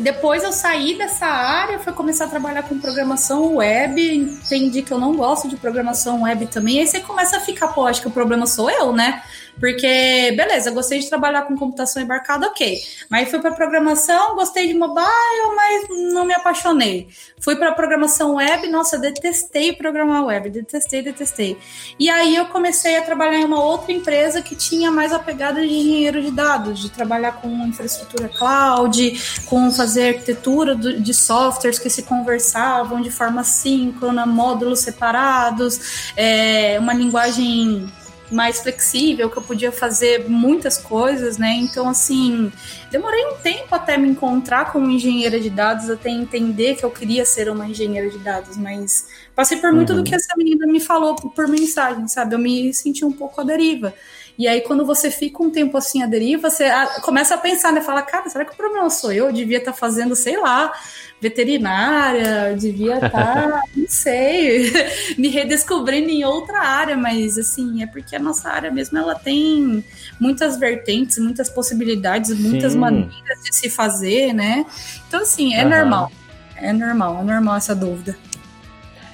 [0.00, 4.98] depois eu saí dessa área, fui começar a trabalhar com programação web, entendi que eu
[4.98, 6.80] não gosto de programação web também.
[6.80, 9.22] Aí você começa a ficar, pô, acho que o problema sou eu, né?
[9.58, 12.78] Porque, beleza, gostei de trabalhar com computação embarcada, ok.
[13.08, 15.06] Mas fui para programação, gostei de mobile,
[15.54, 17.08] mas não me apaixonei.
[17.40, 21.58] Fui para programação web, nossa, detestei programar web, detestei, detestei.
[21.98, 25.60] E aí eu comecei a trabalhar em uma outra empresa que tinha mais a pegada
[25.60, 31.90] de engenheiro de dados, de trabalhar com infraestrutura cloud, com fazer arquitetura de softwares que
[31.90, 37.90] se conversavam de forma síncrona, módulos separados, é, uma linguagem
[38.30, 41.52] mais flexível, que eu podia fazer muitas coisas, né?
[41.54, 42.52] Então, assim,
[42.90, 47.24] demorei um tempo até me encontrar como engenheira de dados, até entender que eu queria
[47.24, 49.98] ser uma engenheira de dados, mas passei por muito uhum.
[49.98, 52.34] do que essa menina me falou por mensagem, sabe?
[52.34, 53.94] Eu me senti um pouco à deriva.
[54.40, 56.64] E aí, quando você fica um tempo assim à deriva, você
[57.02, 57.82] começa a pensar, né?
[57.82, 59.26] Fala, cara, será que o problema sou eu?
[59.26, 60.72] Eu devia estar tá fazendo, sei lá,
[61.20, 64.72] veterinária, devia estar, tá, não sei,
[65.18, 69.84] me redescobrindo em outra área, mas assim, é porque a nossa área mesmo ela tem
[70.18, 72.78] muitas vertentes, muitas possibilidades, muitas Sim.
[72.78, 74.64] maneiras de se fazer, né?
[75.06, 75.68] Então, assim, é uhum.
[75.68, 76.12] normal.
[76.56, 78.16] É normal, é normal essa dúvida.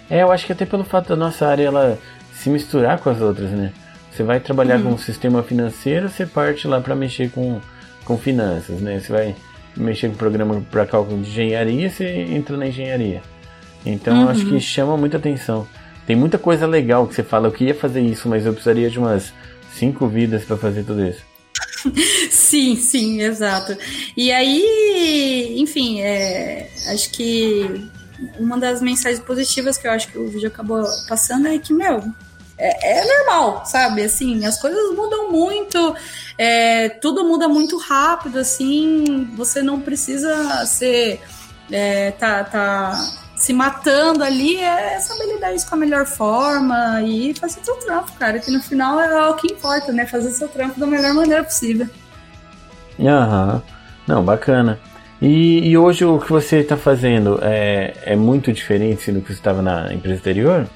[0.08, 1.98] É, eu acho que até pelo fato da nossa área ela
[2.32, 3.72] se misturar com as outras, né?
[4.16, 4.84] Você vai trabalhar uhum.
[4.84, 7.60] com o sistema financeiro, você parte lá para mexer com,
[8.02, 8.98] com finanças, né?
[8.98, 9.36] Você vai
[9.76, 13.20] mexer com programa para cálculo de engenharia, você entra na engenharia.
[13.84, 14.28] Então uhum.
[14.30, 15.68] acho que chama muita atenção.
[16.06, 18.98] Tem muita coisa legal que você fala, eu queria fazer isso, mas eu precisaria de
[18.98, 19.34] umas
[19.74, 21.20] cinco vidas para fazer tudo isso.
[22.30, 23.76] sim, sim, exato.
[24.16, 27.86] E aí, enfim, é, acho que
[28.38, 32.02] uma das mensagens positivas que eu acho que o vídeo acabou passando é que, meu,
[32.58, 34.02] é, é normal, sabe?
[34.02, 35.94] Assim, as coisas mudam muito,
[36.38, 41.20] é, tudo muda muito rápido, assim, você não precisa ser.
[41.70, 42.96] É, tá, tá
[43.36, 48.12] se matando ali, é saber lidar isso com a melhor forma e fazer seu trampo,
[48.12, 50.06] cara, que no final é o que importa, né?
[50.06, 51.86] Fazer seu trampo da melhor maneira possível.
[52.98, 53.62] Aham,
[54.06, 54.78] não, bacana.
[55.20, 59.38] E, e hoje o que você está fazendo é, é muito diferente do que você
[59.38, 60.66] estava na empresa anterior?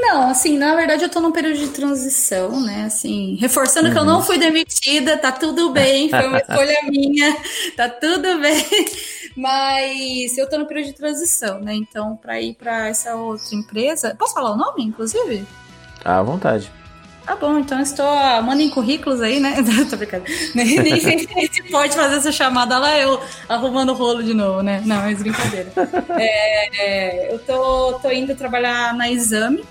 [0.00, 2.84] Não, assim, na verdade eu tô num período de transição, né?
[2.86, 3.92] Assim, reforçando uhum.
[3.92, 4.22] que eu não uhum.
[4.22, 7.36] fui demitida, tá tudo bem, foi uma escolha minha,
[7.76, 8.64] tá tudo bem.
[9.36, 11.74] Mas eu tô no período de transição, né?
[11.74, 15.46] Então, para ir para essa outra empresa, posso falar o nome, inclusive?
[16.04, 16.70] À vontade.
[17.28, 18.06] Tá bom, então estou.
[18.42, 19.54] Mandem currículos aí, né?
[19.90, 20.24] Tô brincando.
[20.54, 24.62] Nem, nem sei se pode fazer essa chamada lá, eu arrumando o rolo de novo,
[24.62, 24.82] né?
[24.86, 25.70] Não, mas brincadeira.
[26.18, 29.62] É, é, eu tô, tô indo trabalhar na exame,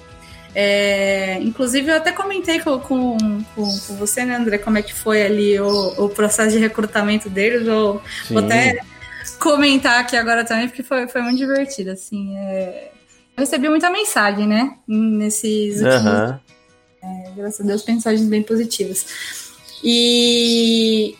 [0.56, 4.94] é, inclusive, eu até comentei com, com, com, com, você, né, André, como é que
[4.94, 7.68] foi ali o, o processo de recrutamento deles.
[7.68, 8.80] Eu vou até
[9.40, 12.36] comentar aqui agora também, porque foi, foi muito divertido, assim.
[12.38, 12.92] É,
[13.36, 16.04] eu recebi muita mensagem, né, nesses últimos...
[16.04, 16.40] Uhum.
[17.04, 19.06] É, graças a Deus, mensagens bem positivas.
[19.84, 21.16] E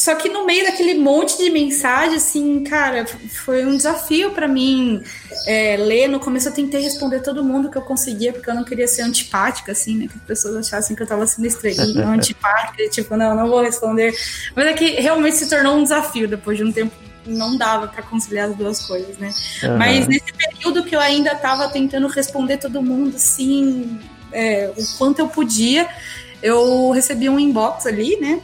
[0.00, 3.04] só que no meio daquele monte de mensagem, assim, cara,
[3.44, 5.02] foi um desafio para mim
[5.46, 6.08] é, ler.
[6.08, 9.02] No começo eu tentei responder todo mundo que eu conseguia, porque eu não queria ser
[9.02, 10.08] antipática, assim, né?
[10.08, 14.14] Que as pessoas achassem que eu tava sendo estrelinha, antipática, tipo, não, não vou responder.
[14.56, 16.94] Mas é que realmente se tornou um desafio depois de um tempo.
[17.26, 19.28] Não dava para conciliar as duas coisas, né?
[19.64, 19.76] Uhum.
[19.76, 24.00] Mas nesse período que eu ainda tava tentando responder todo mundo, assim,
[24.32, 25.86] é, o quanto eu podia,
[26.42, 28.40] eu recebi um inbox ali, né?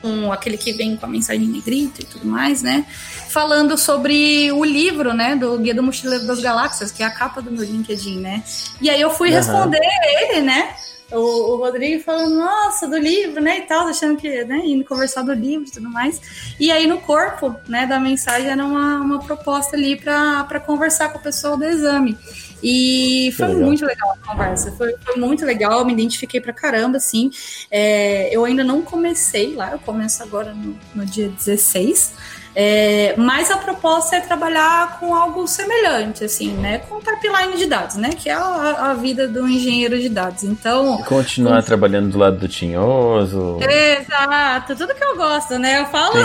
[0.00, 2.86] Com aquele que vem com a mensagem negrita e tudo mais, né?
[3.28, 7.40] Falando sobre o livro, né, do Guia do Mochileiro das Galáxias, que é a capa
[7.40, 8.42] do meu LinkedIn, né?
[8.80, 9.36] E aí eu fui uhum.
[9.36, 10.74] responder ele, né?
[11.12, 15.22] O, o, Rodrigo falando, nossa, do livro, né, e tal, achando que, né, indo conversar
[15.22, 16.20] do livro e tudo mais.
[16.58, 21.18] E aí no corpo, né, da mensagem era uma, uma proposta ali para conversar com
[21.18, 22.16] o pessoal do exame.
[22.62, 23.62] E foi legal.
[23.62, 27.30] muito legal a conversa, foi, foi, muito legal, me identifiquei pra caramba, assim.
[27.70, 32.12] É, eu ainda não comecei lá, eu começo agora no, no dia 16.
[32.54, 36.78] É, mas a proposta é trabalhar com algo semelhante, assim, né?
[36.78, 38.10] Com pipeline de dados, né?
[38.10, 40.42] Que é a, a vida do engenheiro de dados.
[40.42, 40.98] Então.
[41.00, 43.58] E continuar trabalhando do lado do tinhoso.
[43.60, 45.80] Exato, tudo que eu gosto, né?
[45.80, 46.14] Eu falo.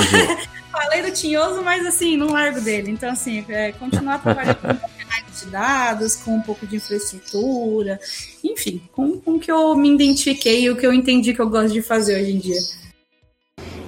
[0.72, 2.92] falei do tinhoso, mas assim, não largo dele.
[2.92, 4.96] Então, assim, é, continuar trabalhando com
[5.36, 8.00] de dados, com um pouco de infraestrutura,
[8.44, 11.50] enfim, com, com o que eu me identifiquei e o que eu entendi que eu
[11.50, 12.60] gosto de fazer hoje em dia.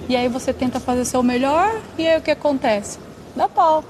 [0.08, 2.98] E aí você tenta fazer seu melhor e aí o que acontece?
[3.36, 3.84] Dá pau,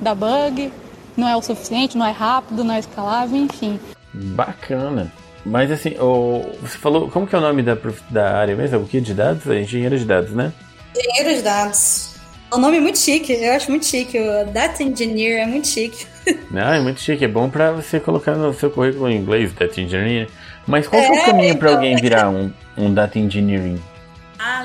[0.00, 0.72] dá bug,
[1.16, 3.80] não é o suficiente, não é rápido, não é escalável, enfim.
[4.14, 5.12] Bacana.
[5.44, 7.76] Mas assim, o, você falou, como que é o nome da,
[8.10, 8.78] da área mesmo?
[8.78, 9.44] O que de dados?
[9.48, 10.52] É engenheiro de dados, né?
[10.96, 12.14] Engenheiro de dados.
[12.52, 14.16] O nome é muito chique, eu acho muito chique.
[14.20, 16.06] O Data Engineer é muito chique.
[16.48, 19.80] Não, é muito chique, é bom para você colocar no seu currículo em inglês, Data
[19.80, 20.28] Engineer.
[20.64, 21.58] Mas qual é, é o caminho então...
[21.58, 23.80] para alguém virar um, um Data Engineering?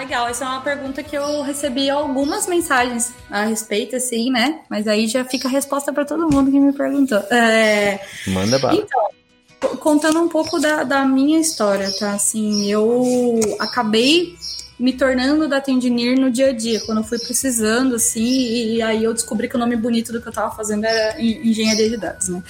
[0.01, 0.27] Legal.
[0.27, 4.61] Essa é uma pergunta que eu recebi algumas mensagens a respeito, assim, né?
[4.67, 7.19] Mas aí já fica a resposta para todo mundo que me perguntou.
[7.29, 7.99] É...
[8.25, 8.79] Manda bala.
[8.79, 12.13] Então, contando um pouco da, da minha história, tá?
[12.13, 14.35] Assim, eu acabei
[14.79, 19.03] me tornando data engineer no dia a dia, quando eu fui precisando, assim, e, aí
[19.03, 22.27] eu descobri que o nome bonito do que eu estava fazendo era engenharia de dados,
[22.27, 22.41] né?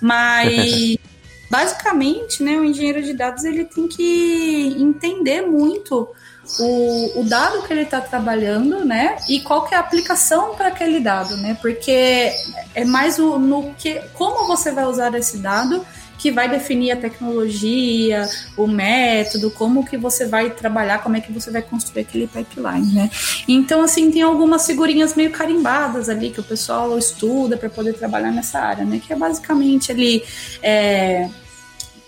[0.00, 0.96] Mas
[1.48, 6.08] basicamente, né, o engenheiro de dados ele tem que entender muito
[6.58, 9.16] o, o dado que ele está trabalhando, né?
[9.28, 11.56] E qual que é a aplicação para aquele dado, né?
[11.60, 12.30] Porque
[12.74, 15.84] é mais o, no que como você vai usar esse dado
[16.18, 21.30] que vai definir a tecnologia, o método, como que você vai trabalhar, como é que
[21.30, 23.10] você vai construir aquele pipeline, né?
[23.46, 28.30] Então, assim, tem algumas figurinhas meio carimbadas ali que o pessoal estuda para poder trabalhar
[28.30, 29.00] nessa área, né?
[29.04, 30.24] Que é basicamente ali
[30.62, 31.28] é,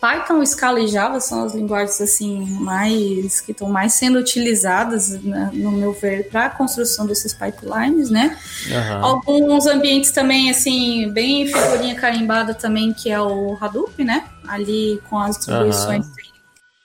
[0.01, 5.51] Python, Scala e Java são as linguagens assim mais que estão mais sendo utilizadas, né,
[5.53, 8.39] no meu ver, para a construção desses pipelines, né?
[8.67, 9.05] Uhum.
[9.05, 14.25] Alguns ambientes também assim bem figurinha carimbada também que é o Hadoop, né?
[14.47, 16.13] Ali com as distribuições uhum.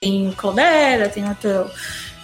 [0.00, 1.70] tem, o Cloudera, tem outro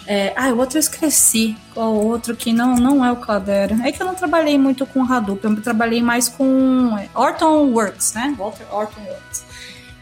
[0.07, 1.57] É, ah, o outro eu esqueci.
[1.73, 3.77] Qual outro que não, não é o Cloudera?
[3.85, 8.35] É que eu não trabalhei muito com Hadoop, eu trabalhei mais com Orton Works, né?
[8.37, 9.50] Walter Orton Works.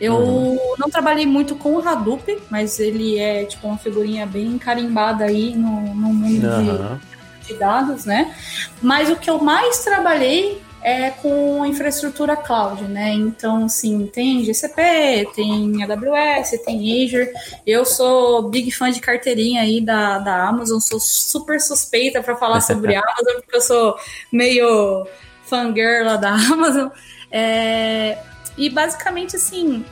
[0.00, 0.74] Eu uhum.
[0.78, 5.54] não trabalhei muito com o Hadoop, mas ele é tipo uma figurinha bem carimbada aí
[5.54, 6.98] no, no mundo uhum.
[7.42, 8.34] de, de dados, né?
[8.80, 13.12] Mas o que eu mais trabalhei é com infraestrutura cloud, né?
[13.12, 17.30] Então, sim, tem GCP, tem AWS, tem Azure.
[17.66, 22.60] Eu sou big fã de carteirinha aí da, da Amazon, sou super suspeita para falar
[22.60, 23.96] sobre Amazon, porque eu sou
[24.32, 25.06] meio
[25.42, 26.88] fangirl lá da Amazon.
[27.30, 28.18] É,
[28.58, 29.84] e basicamente, assim,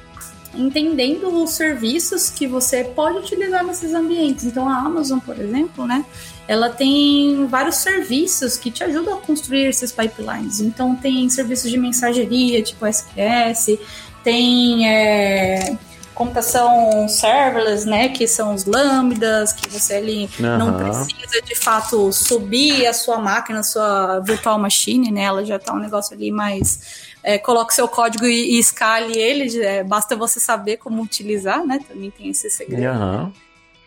[0.54, 4.44] entendendo os serviços que você pode utilizar nesses ambientes.
[4.44, 6.04] Então, a Amazon, por exemplo, né?
[6.48, 10.60] Ela tem vários serviços que te ajudam a construir esses pipelines.
[10.60, 13.78] Então, tem serviços de mensageria, tipo SQS,
[14.24, 15.76] tem é,
[16.14, 18.08] computação serverless, né?
[18.08, 20.58] Que são os lambdas, que você ali uhum.
[20.58, 25.22] não precisa de fato subir a sua máquina, a sua virtual machine, né?
[25.22, 29.60] Ela já tá um negócio ali mais é, coloque seu código e, e escale ele,
[29.60, 31.80] é, basta você saber como utilizar, né?
[31.88, 32.88] Também tem esse segredo.
[32.88, 33.32] Uhum.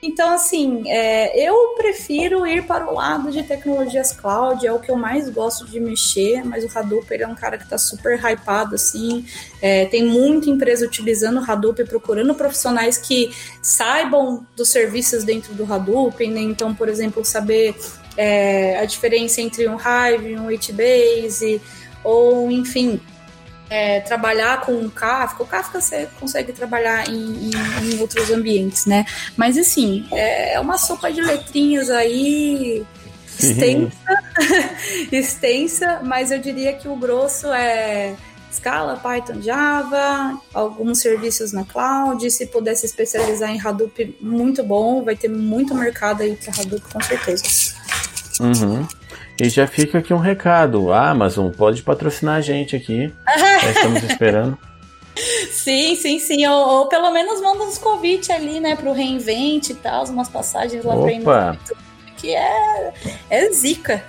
[0.01, 4.91] Então, assim, é, eu prefiro ir para o lado de tecnologias cloud, é o que
[4.91, 8.75] eu mais gosto de mexer, mas o Hadoop é um cara que está super hypado,
[8.75, 9.25] assim,
[9.61, 15.71] é, tem muita empresa utilizando o Hadoop, procurando profissionais que saibam dos serviços dentro do
[15.71, 16.41] Hadoop, né?
[16.41, 17.73] Então, por exemplo, saber
[18.17, 21.61] é, a diferença entre um Hive, um HBase,
[22.03, 22.99] ou, enfim,
[23.69, 28.85] é, trabalhar com o Kafka, o Kafka você consegue trabalhar em, em, em outros ambientes,
[28.85, 29.05] né?
[29.37, 32.85] Mas assim, é, é uma sopa de letrinhas aí
[33.39, 33.97] extensa,
[35.11, 38.15] extensa, mas eu diria que o grosso é
[38.51, 42.29] Scala, Python, Java, alguns serviços na cloud.
[42.31, 46.81] Se puder se especializar em Hadoop, muito bom, vai ter muito mercado aí para Hadoop
[46.91, 47.43] com certeza.
[48.39, 48.87] Uhum.
[49.39, 53.13] E já fica aqui um recado: a Amazon pode patrocinar a gente aqui.
[53.61, 54.57] já estamos esperando.
[55.51, 56.45] Sim, sim, sim.
[56.47, 60.83] Ou, ou, pelo menos manda uns convites ali, né, pro reinvente e tal, umas passagens
[60.85, 61.19] lá Opa.
[61.21, 61.57] pra
[62.19, 62.93] que é,
[63.29, 64.03] é zica.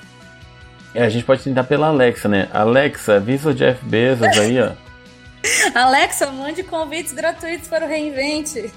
[0.95, 2.49] É, a gente pode tentar pela Alexa, né?
[2.53, 4.73] Alexa, avisa o Jeff Bezos aí, ó.
[5.75, 8.73] Alexa, mande convites gratuitos para o reinvente.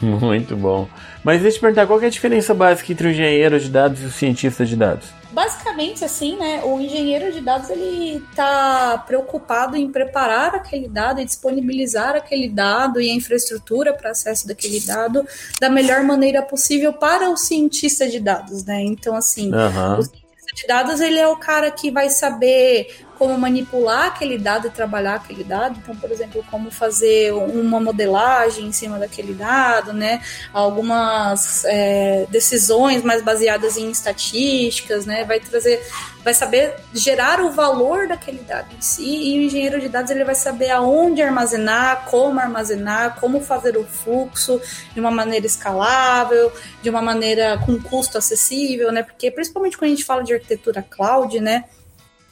[0.00, 0.88] Muito bom.
[1.24, 4.02] Mas deixa eu te perguntar, qual é a diferença básica entre o engenheiro de dados
[4.02, 5.20] e o cientista de dados?
[5.32, 11.24] basicamente assim, né, o engenheiro de dados ele está preocupado em preparar aquele dado e
[11.24, 15.26] disponibilizar aquele dado e a infraestrutura para acesso daquele dado
[15.60, 18.82] da melhor maneira possível para o cientista de dados, né?
[18.82, 19.98] Então assim, uhum.
[19.98, 24.68] o cientista de dados ele é o cara que vai saber como manipular aquele dado
[24.68, 25.78] e trabalhar aquele dado.
[25.78, 30.22] Então, por exemplo, como fazer uma modelagem em cima daquele dado, né?
[30.54, 35.22] Algumas é, decisões mais baseadas em estatísticas, né?
[35.24, 35.86] Vai trazer,
[36.24, 39.04] vai saber gerar o valor daquele dado em si.
[39.04, 43.84] E o engenheiro de dados ele vai saber aonde armazenar, como armazenar, como fazer o
[43.84, 44.58] fluxo
[44.94, 49.02] de uma maneira escalável, de uma maneira com custo acessível, né?
[49.02, 51.66] Porque principalmente quando a gente fala de arquitetura cloud, né?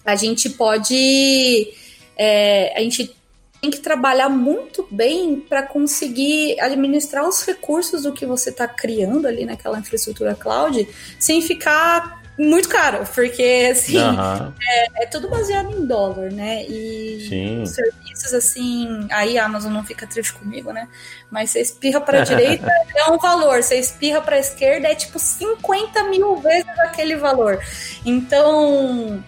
[0.09, 1.71] A gente pode.
[2.17, 3.15] É, a gente
[3.61, 9.29] tem que trabalhar muito bem para conseguir administrar os recursos do que você está criando
[9.29, 14.51] ali naquela infraestrutura cloud sem ficar muito caro, porque assim uhum.
[14.63, 16.65] é, é, tudo baseado em dólar, né?
[16.65, 17.67] E Sim.
[17.67, 20.89] serviços assim, aí a Amazon não fica triste comigo, né?
[21.31, 26.05] Mas você espirra para direita é um valor, você espirra para esquerda é tipo 50
[26.05, 27.61] mil vezes aquele valor.
[28.07, 29.23] Então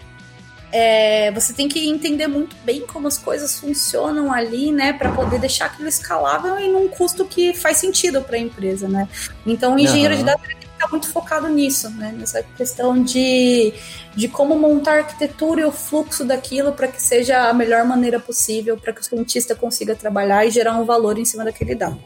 [0.71, 5.39] é, você tem que entender muito bem como as coisas funcionam ali, né, para poder
[5.39, 9.07] deixar aquilo escalável e num custo que faz sentido para a empresa, né?
[9.45, 10.19] Então, o engenheiro uhum.
[10.19, 13.73] de dados tem que estar muito focado nisso, né, nessa questão de,
[14.15, 18.19] de como montar a arquitetura e o fluxo daquilo para que seja a melhor maneira
[18.19, 21.99] possível para que o cientista consiga trabalhar e gerar um valor em cima daquele dado.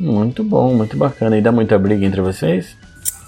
[0.00, 1.36] Muito bom, muito bacana.
[1.36, 2.74] E dá muita briga entre vocês?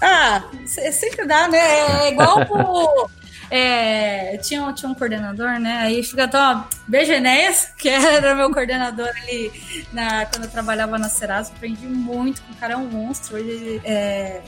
[0.01, 2.07] Ah, sempre dá, né?
[2.07, 3.07] É igual o
[3.55, 5.77] é, tinha, tinha um coordenador, né?
[5.83, 9.51] Aí fica, ó, beijo Enéas, que era meu coordenador ali
[9.93, 11.51] na, quando eu trabalhava na Serasa.
[11.55, 13.37] Aprendi muito com o cara, é um monstro.
[13.37, 14.41] Hoje, é,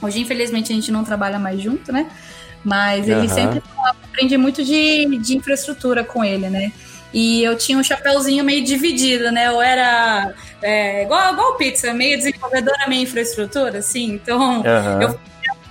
[0.00, 2.08] hoje, infelizmente, a gente não trabalha mais junto, né?
[2.62, 3.28] Mas ele uhum.
[3.28, 3.62] sempre
[4.04, 6.70] aprendi muito de, de infraestrutura com ele, né?
[7.12, 9.48] E eu tinha um chapéuzinho meio dividido, né?
[9.48, 10.32] Eu era
[10.62, 14.12] é, igual, igual pizza, meio desenvolvedora, meio infraestrutura, assim.
[14.12, 15.02] Então, uhum.
[15.02, 15.18] eu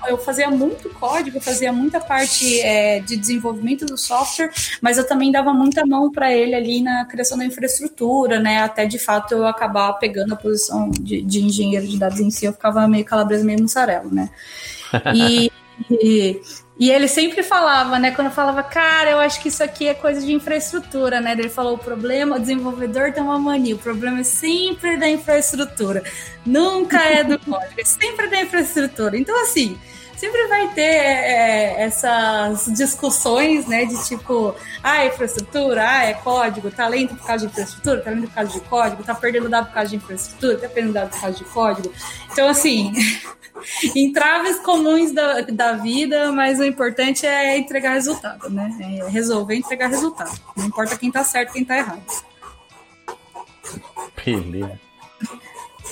[0.07, 4.51] eu fazia muito código, fazia muita parte é, de desenvolvimento do software,
[4.81, 8.59] mas eu também dava muita mão para ele ali na criação da infraestrutura, né?
[8.59, 12.45] Até de fato eu acabar pegando a posição de, de engenheiro de dados em si,
[12.45, 14.29] eu ficava meio calabresa, meio mussarela, né?
[15.13, 15.51] E,
[15.89, 16.41] e,
[16.79, 18.11] e, ele sempre falava, né?
[18.11, 21.33] Quando eu falava, cara, eu acho que isso aqui é coisa de infraestrutura, né?
[21.33, 26.03] Ele falou: o problema, o desenvolvedor tem uma mania, o problema é sempre da infraestrutura,
[26.45, 29.17] nunca é do código, é sempre da infraestrutura.
[29.17, 29.77] Então, assim
[30.17, 36.71] sempre vai ter é, essas discussões, né, de tipo, ah, é infraestrutura, ah, é código,
[36.71, 39.67] tá lento por causa de infraestrutura, tá lento por causa de código, tá perdendo dado
[39.67, 41.93] por causa de infraestrutura, tá perdendo dado por causa de código.
[42.31, 42.93] Então, assim,
[43.95, 48.75] entraves comuns da, da vida, mas o importante é entregar resultado, né?
[48.79, 50.39] É resolver entregar resultado.
[50.55, 52.03] Não importa quem tá certo quem tá errado.
[54.23, 54.79] Beleza.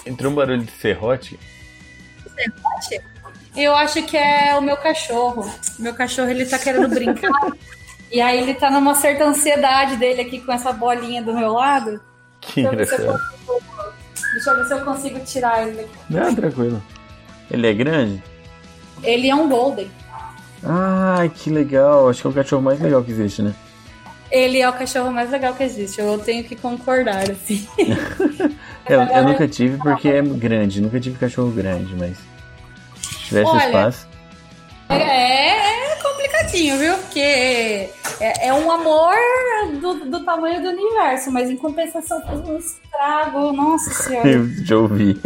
[0.06, 1.40] Entrou um barulho de serrote?
[2.36, 3.13] Serrote?
[3.56, 5.50] Eu acho que é o meu cachorro.
[5.78, 7.52] Meu cachorro, ele tá querendo brincar.
[8.12, 12.02] e aí ele tá numa certa ansiedade dele aqui com essa bolinha do meu lado.
[12.42, 13.20] Que engraçado.
[14.34, 15.90] Deixa eu ver se eu consigo tirar ele daqui.
[16.10, 16.84] Não, tranquilo.
[17.52, 18.24] Ele é grande?
[19.04, 19.92] Ele é um golden.
[20.64, 22.10] Ah, que legal.
[22.10, 23.54] Acho que é o cachorro mais legal que existe, né?
[24.32, 26.02] Ele é o cachorro mais legal que existe.
[26.02, 27.68] Eu tenho que concordar, assim.
[28.90, 30.82] eu, eu nunca tive porque é grande.
[30.82, 32.18] Nunca tive cachorro grande, mas
[33.34, 34.08] tivesse Olha, espaço.
[34.90, 36.98] É, é complicadinho, viu?
[36.98, 37.20] Porque
[38.20, 39.16] é, é um amor
[39.82, 43.52] do, do, tamanho do universo, mas em compensação faz um estrago.
[43.52, 44.30] Nossa senhora.
[44.30, 45.20] Eu já ouvi.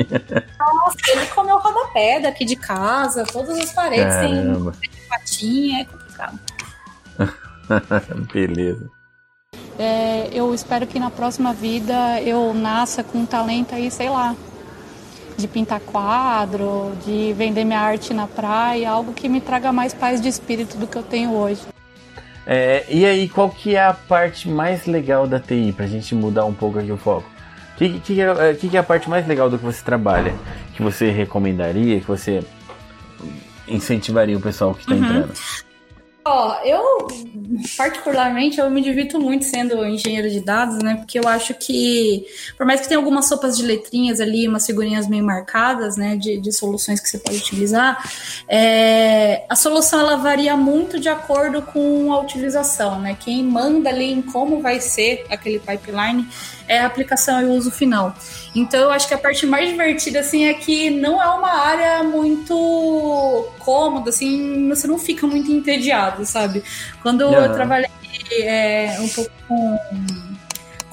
[0.60, 4.72] Nossa, ele comeu rodapé daqui de casa, todas as paredes Caramba.
[4.72, 6.40] têm patinha, é complicado.
[8.34, 8.90] Beleza.
[9.80, 14.36] É, eu espero que na próxima vida eu nasça com um talento aí, sei lá,
[15.38, 20.20] de pintar quadro, de vender minha arte na praia, algo que me traga mais paz
[20.20, 21.62] de espírito do que eu tenho hoje.
[22.46, 26.46] É, e aí, qual que é a parte mais legal da TI, pra gente mudar
[26.46, 27.30] um pouco aqui o foco?
[27.76, 30.34] O que, que, é, que, que é a parte mais legal do que você trabalha?
[30.74, 32.44] Que você recomendaria, que você
[33.68, 35.04] incentivaria o pessoal que está uhum.
[35.04, 35.34] entrando?
[36.30, 37.08] Ó, eu
[37.78, 40.96] particularmente eu me divirto muito sendo engenheiro de dados, né?
[40.96, 42.26] Porque eu acho que,
[42.58, 46.18] por mais que tenha algumas sopas de letrinhas ali, umas figurinhas meio marcadas, né?
[46.18, 48.04] De, de soluções que você pode utilizar,
[48.46, 53.16] é, a solução ela varia muito de acordo com a utilização, né?
[53.18, 56.28] Quem manda ali em como vai ser aquele pipeline
[56.68, 58.16] é a aplicação e o uso final.
[58.56, 62.04] Então eu acho que a parte mais divertida assim é que não é uma área
[62.04, 66.64] muito cômoda, assim, você não fica muito entediado, sabe?
[67.02, 67.34] Quando uhum.
[67.34, 67.90] eu trabalhei
[68.32, 69.78] é, um pouco com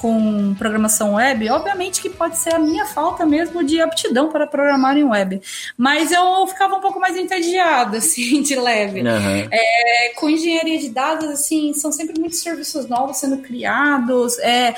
[0.04, 4.98] com programação web, obviamente que pode ser a minha falta mesmo de aptidão para programar
[4.98, 5.40] em web.
[5.78, 9.00] Mas eu ficava um pouco mais entediada, assim, de leve.
[9.00, 9.48] Uhum.
[9.50, 14.38] É, com engenharia de dados, assim, são sempre muitos serviços novos sendo criados.
[14.40, 14.74] É,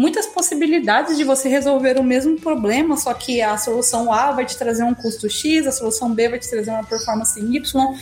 [0.00, 4.56] muitas possibilidades de você resolver o mesmo problema, só que a solução A vai te
[4.56, 7.94] trazer um custo X, a solução B vai te trazer uma performance Y.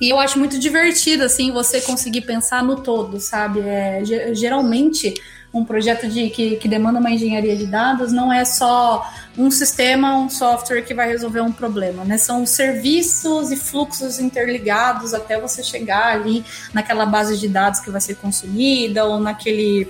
[0.00, 3.58] E eu acho muito divertido, assim, você conseguir pensar no todo, sabe?
[3.58, 4.04] É,
[4.34, 5.20] geralmente,
[5.52, 9.04] um projeto de, que, que demanda uma engenharia de dados não é só
[9.36, 12.18] um sistema, um software que vai resolver um problema, né?
[12.18, 18.00] São serviços e fluxos interligados até você chegar ali naquela base de dados que vai
[18.00, 19.88] ser consumida ou naquele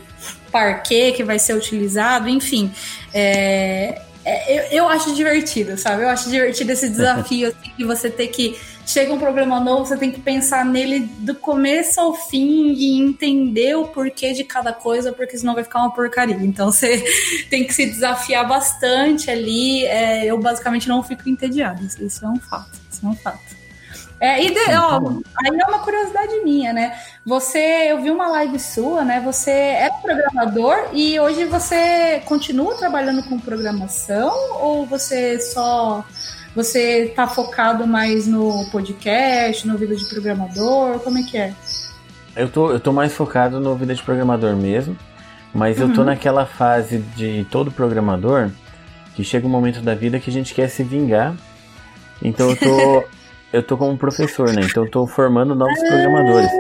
[0.51, 2.73] parquet que vai ser utilizado, enfim.
[3.13, 6.03] É, é, eu, eu, acho divertido, sabe?
[6.03, 8.59] Eu acho divertido esse desafio assim, de você ter que.
[8.91, 13.77] Chega um problema novo, você tem que pensar nele do começo ao fim e entender
[13.77, 16.35] o porquê de cada coisa, porque senão vai ficar uma porcaria.
[16.35, 17.01] Então você
[17.49, 19.87] tem que se desafiar bastante ali.
[19.87, 21.85] É, eu basicamente não fico entediado.
[21.85, 22.81] Isso é um fato.
[22.91, 23.61] Isso é um fato.
[24.19, 24.99] É, e de, ó,
[25.39, 27.01] aí é uma curiosidade minha, né?
[27.25, 29.21] Você, eu vi uma live sua, né?
[29.21, 36.05] Você é programador e hoje você continua trabalhando com programação ou você só
[36.55, 40.99] você está focado mais no podcast, no vida de programador?
[41.01, 41.55] Como é que é?
[42.35, 44.97] Eu tô, eu tô mais focado no vida de programador mesmo,
[45.55, 45.89] mas uhum.
[45.89, 46.07] eu tô uhum.
[46.07, 48.51] naquela fase de todo programador
[49.15, 51.35] que chega um momento da vida que a gente quer se vingar.
[52.23, 53.05] Então eu tô
[53.53, 54.63] eu tô como professor, né?
[54.65, 56.51] Então eu tô formando novos ah, programadores.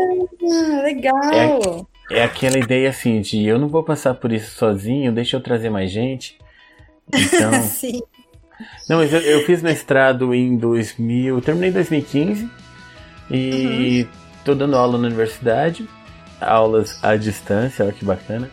[0.83, 1.89] Legal!
[2.11, 5.41] É, é, aquela ideia assim de eu não vou passar por isso sozinho, deixa eu
[5.41, 6.39] trazer mais gente.
[7.13, 7.53] Então.
[7.65, 8.01] Sim.
[8.89, 11.37] Não, mas eu, eu, fiz mestrado em 2000.
[11.37, 12.49] Eu terminei em 2015
[13.31, 14.09] e uhum.
[14.45, 15.89] tô dando aula na universidade,
[16.41, 18.51] aulas à distância, olha que bacana.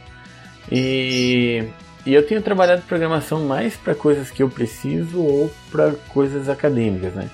[0.72, 1.64] E,
[2.06, 7.14] e eu tenho trabalhado programação mais para coisas que eu preciso ou para coisas acadêmicas,
[7.14, 7.30] né?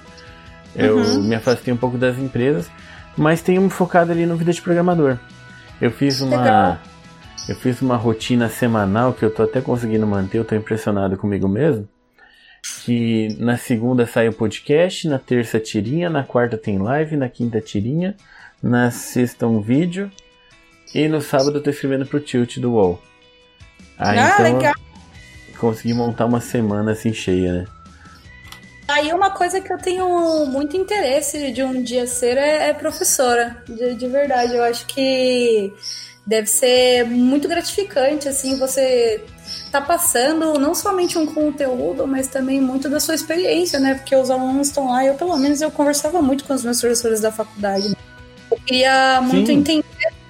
[0.76, 1.24] Eu uhum.
[1.24, 2.70] me afastei um pouco das empresas,
[3.18, 5.18] mas tenho me focado ali no vida de programador.
[5.80, 6.78] Eu fiz uma Legal.
[7.48, 11.48] eu fiz uma rotina semanal que eu tô até conseguindo manter, eu tô impressionado comigo
[11.48, 11.88] mesmo.
[12.84, 17.62] Que na segunda sai o podcast, na terça tirinha, na quarta tem live, na quinta
[17.62, 18.16] tirinha,
[18.62, 20.12] na sexta um vídeo
[20.94, 23.02] e no sábado eu tô escrevendo pro Tilt do UOL.
[23.98, 24.74] Aí, ah, então, legal.
[25.58, 27.66] Consegui montar uma semana assim cheia, né?
[28.88, 33.64] Aí uma coisa que eu tenho muito interesse de um dia ser é, é professora,
[33.66, 34.56] de, de, verdade.
[34.56, 35.74] Eu acho que
[36.26, 39.24] deve ser muito gratificante, assim, você
[39.72, 43.96] tá passando não somente um conteúdo, mas também muito da sua experiência, né?
[43.96, 47.20] Porque os alunos estão lá, eu pelo menos eu conversava muito com os meus professores
[47.22, 47.90] da faculdade.
[47.90, 47.96] Né?
[48.52, 49.54] Eu queria muito Sim.
[49.54, 49.84] entender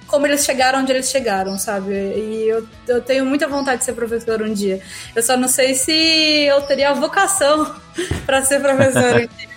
[0.06, 1.92] como eles chegaram onde eles chegaram, sabe?
[1.92, 4.80] E eu, eu tenho muita vontade de ser professor um dia.
[5.14, 7.74] Eu só não sei se eu teria a vocação
[8.26, 9.53] para ser professor um dia.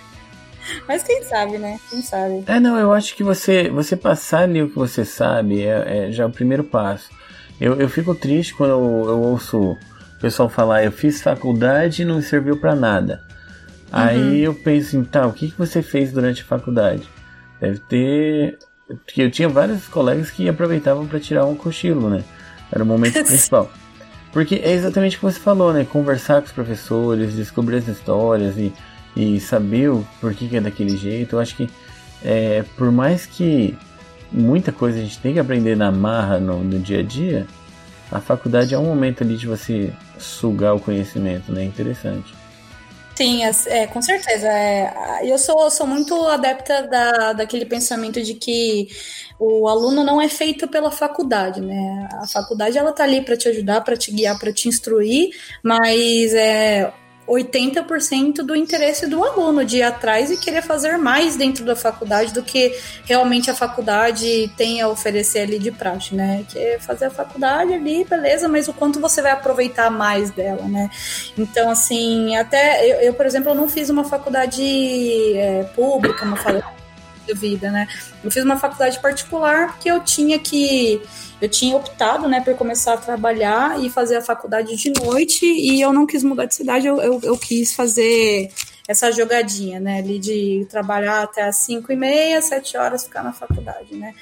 [0.86, 1.78] Mas quem sabe, né?
[1.90, 2.44] Quem sabe.
[2.46, 6.12] É, não, eu acho que você, você passar ali o que você sabe é, é
[6.12, 7.10] já o primeiro passo.
[7.60, 12.04] Eu, eu fico triste quando eu, eu ouço o pessoal falar, eu fiz faculdade e
[12.04, 13.22] não serviu para nada.
[13.28, 13.86] Uhum.
[13.92, 17.08] Aí eu penso em, tá, o que, que você fez durante a faculdade?
[17.60, 18.58] Deve ter
[18.88, 22.24] porque eu tinha vários colegas que aproveitavam para tirar um cochilo, né?
[22.72, 23.70] Era o momento principal.
[24.32, 25.84] Porque é exatamente o que você falou, né?
[25.84, 28.72] Conversar com os professores, descobrir as histórias e,
[29.16, 31.36] e saber o porquê que é daquele jeito.
[31.36, 31.68] Eu acho que,
[32.24, 33.76] é, por mais que
[34.30, 37.46] muita coisa a gente tem que aprender na marra no, no dia a dia,
[38.10, 41.64] a faculdade é um momento ali de você sugar o conhecimento, né?
[41.64, 42.34] Interessante.
[43.18, 44.46] Sim, é, é, com certeza.
[44.46, 48.88] É, eu sou, sou muito adepta da, daquele pensamento de que
[49.40, 52.08] o aluno não é feito pela faculdade, né?
[52.12, 55.30] A faculdade ela tá ali para te ajudar, para te guiar, para te instruir,
[55.64, 56.92] mas é
[57.28, 62.32] 80% do interesse do aluno de ir atrás e querer fazer mais dentro da faculdade
[62.32, 62.74] do que
[63.04, 66.44] realmente a faculdade tem a oferecer ali de praxe, né?
[66.48, 70.66] Que é fazer a faculdade ali, beleza, mas o quanto você vai aproveitar mais dela,
[70.66, 70.90] né?
[71.36, 74.62] Então, assim, até eu, eu por exemplo, eu não fiz uma faculdade
[75.36, 76.78] é, pública, uma faculdade
[77.28, 77.86] de vida, né?
[78.24, 81.00] Eu fiz uma faculdade particular porque eu tinha que
[81.40, 85.80] eu tinha optado, né, por começar a trabalhar e fazer a faculdade de noite e
[85.80, 88.50] eu não quis mudar de cidade, eu, eu, eu quis fazer
[88.88, 93.32] essa jogadinha, né, ali de trabalhar até as 5 e meia, 7 horas ficar na
[93.32, 94.14] faculdade, né.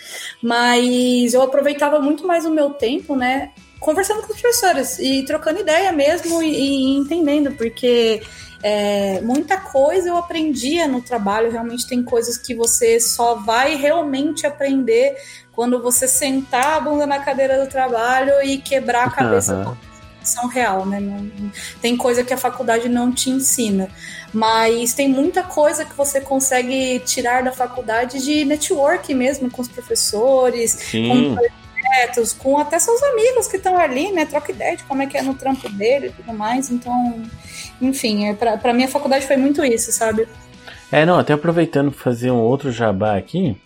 [0.42, 5.60] Mas eu aproveitava muito mais o meu tempo, né, conversando com os professores e trocando
[5.60, 8.20] ideia mesmo e, e entendendo, porque
[8.62, 14.46] é, muita coisa eu aprendia no trabalho, realmente tem coisas que você só vai realmente
[14.46, 15.16] aprender
[15.52, 19.64] quando você sentar a bunda na cadeira do trabalho e quebrar a cabeça uhum.
[19.64, 19.76] com
[20.26, 21.00] são real, né?
[21.80, 23.88] Tem coisa que a faculdade não te ensina,
[24.32, 29.68] mas tem muita coisa que você consegue tirar da faculdade de network mesmo com os
[29.68, 31.36] professores, Sim.
[31.36, 34.24] com projetos, com até seus amigos que estão ali, né?
[34.24, 36.70] Troca ideia de como é que é no trampo dele e tudo mais.
[36.70, 37.22] Então,
[37.80, 40.28] enfim, é, para mim a faculdade foi muito isso, sabe?
[40.90, 43.56] É, não, até aproveitando fazer um outro jabá aqui,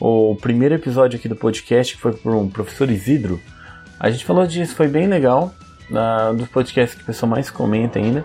[0.00, 3.40] o primeiro episódio aqui do podcast, que foi por um professor Isidro,
[3.98, 5.54] a gente falou disso, foi bem legal,
[5.90, 8.24] uh, dos podcasts que o pessoal mais comenta ainda.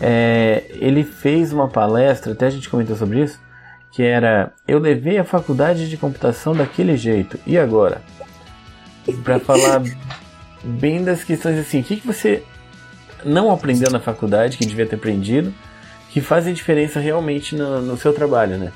[0.00, 3.40] É, ele fez uma palestra, até a gente comentou sobre isso,
[3.92, 8.02] que era Eu levei a faculdade de computação daquele jeito, e agora?
[9.24, 9.82] Para falar
[10.62, 12.42] bem das questões assim, o que, que você
[13.24, 15.52] não aprendeu na faculdade, que devia ter aprendido,
[16.10, 18.72] que fazem diferença realmente no, no seu trabalho, né?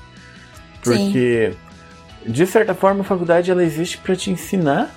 [0.82, 1.64] Porque Sim
[2.26, 4.90] de certa forma, a faculdade ela existe para te ensinar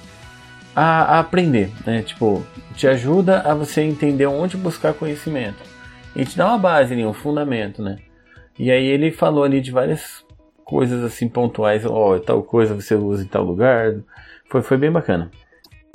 [0.76, 2.02] a, a, aprender, né?
[2.02, 5.62] Tipo, te ajuda a você entender onde buscar conhecimento.
[6.16, 7.98] E te dá uma base ali, um fundamento, né?
[8.58, 10.26] E aí ele falou ali de várias
[10.64, 13.96] coisas assim pontuais, ó, oh, tal coisa você usa em tal lugar.
[14.50, 15.32] Foi, foi bem bacana.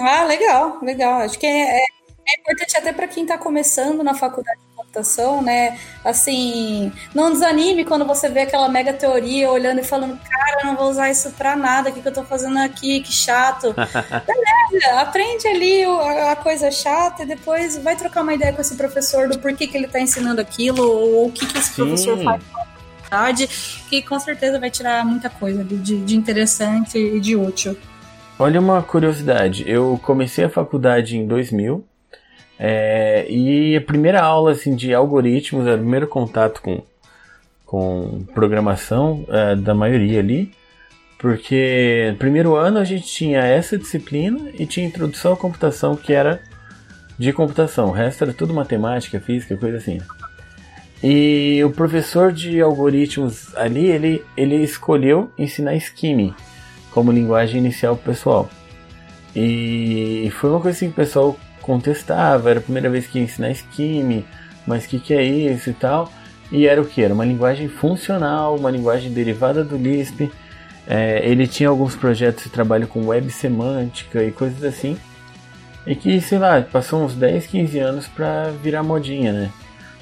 [0.00, 1.20] Ah, legal, legal.
[1.20, 4.60] Acho que é, é, é importante até para quem está começando na faculdade
[4.92, 5.78] computação, né?
[6.04, 10.90] Assim, não desanime quando você vê aquela mega teoria olhando e falando, cara, não vou
[10.90, 13.74] usar isso pra nada, o que, que eu tô fazendo aqui, que chato.
[13.74, 15.84] Beleza, aprende ali
[16.30, 19.76] a coisa chata e depois vai trocar uma ideia com esse professor do porquê que
[19.76, 21.86] ele tá ensinando aquilo, ou o que, que esse Sim.
[21.86, 22.42] professor faz
[23.90, 27.76] que com certeza vai tirar muita coisa de, de interessante e de útil.
[28.38, 31.84] Olha uma curiosidade, eu comecei a faculdade em 2000,
[32.58, 36.82] é, e a primeira aula assim, de algoritmos, o primeiro contato com,
[37.66, 40.50] com programação é, da maioria ali,
[41.18, 46.12] porque no primeiro ano a gente tinha essa disciplina e tinha introdução à computação, que
[46.12, 46.40] era
[47.18, 50.00] de computação, o resto era tudo matemática, física, coisa assim.
[51.02, 56.34] E o professor de algoritmos ali, ele, ele escolheu ensinar Scheme
[56.92, 58.48] como linguagem inicial pessoal.
[59.34, 63.24] E foi uma coisa assim que o pessoal contestava, era a primeira vez que ia
[63.24, 64.24] ensinar Scheme,
[64.66, 66.12] mas o que, que é isso e tal.
[66.50, 67.02] E era o que?
[67.02, 70.30] Era uma linguagem funcional, uma linguagem derivada do Lisp.
[70.86, 74.98] É, ele tinha alguns projetos de trabalho com web semântica e coisas assim.
[75.86, 79.50] E que, sei lá, passou uns 10, 15 anos pra virar modinha, né?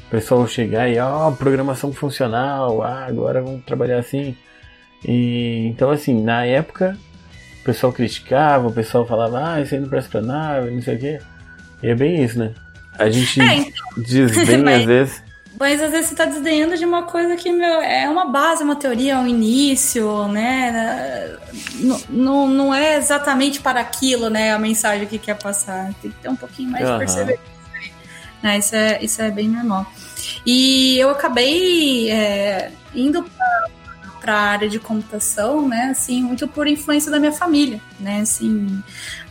[0.09, 4.37] O pessoal chegar e, ó, oh, programação funcional, ah, agora vamos trabalhar assim.
[5.05, 6.97] E então, assim, na época,
[7.61, 10.97] o pessoal criticava, o pessoal falava, ah, isso aí não presta pra nada, não sei
[10.97, 11.19] o quê.
[11.83, 12.53] E é bem isso, né?
[12.99, 13.87] A gente é, então.
[13.97, 15.23] desdenha às vezes.
[15.59, 18.77] Mas às vezes você está desdenhando de uma coisa que meu, é uma base, uma
[18.77, 21.37] teoria, um início, né?
[22.09, 24.53] Não, não é exatamente para aquilo, né?
[24.53, 25.93] A mensagem que quer passar.
[26.01, 26.93] Tem que ter um pouquinho mais uhum.
[26.93, 27.43] de perseverança.
[28.43, 28.59] Né?
[28.59, 29.87] Isso, é, isso é bem normal.
[30.47, 33.69] E eu acabei é, indo para
[34.29, 35.89] a área de computação, né?
[35.91, 38.21] Assim, muito por influência da minha família, né?
[38.21, 38.83] Assim,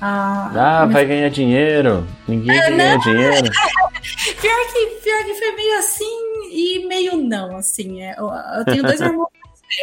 [0.02, 2.08] a, ah, vai ganhar dinheiro.
[2.28, 3.50] Ninguém é, ganha dinheiro.
[4.42, 8.02] pior, que, pior que foi meio assim e meio não, assim.
[8.02, 9.30] É, eu, tenho dois irmãos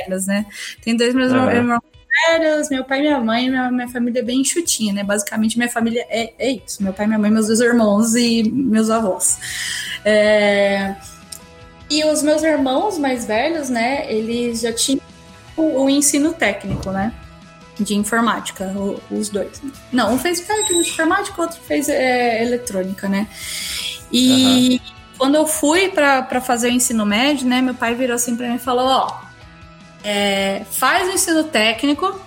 [0.07, 0.47] velhos, né?
[0.83, 1.51] Tenho dois meus uhum.
[1.51, 1.83] irmãos
[2.29, 5.05] velhos, meu pai e minha mãe, minha, minha família é bem enxutinha, né?
[5.05, 6.83] Basicamente, minha família é, é isso.
[6.83, 9.39] Meu pai, minha mãe, meus dois irmãos e meus avós.
[10.05, 10.95] É...
[11.89, 15.01] E os meus irmãos mais velhos, né, eles já tinham
[15.57, 17.13] o, o ensino técnico, né?
[17.79, 19.63] De informática, o, os dois.
[19.93, 23.29] Não, um fez técnico de informática, o outro fez é, eletrônica, né?
[24.11, 24.93] E uhum.
[25.19, 28.57] quando eu fui para fazer o ensino médio, né, meu pai virou assim para mim
[28.57, 29.21] e falou: Ó,
[30.03, 32.19] é, faz o ensino técnico,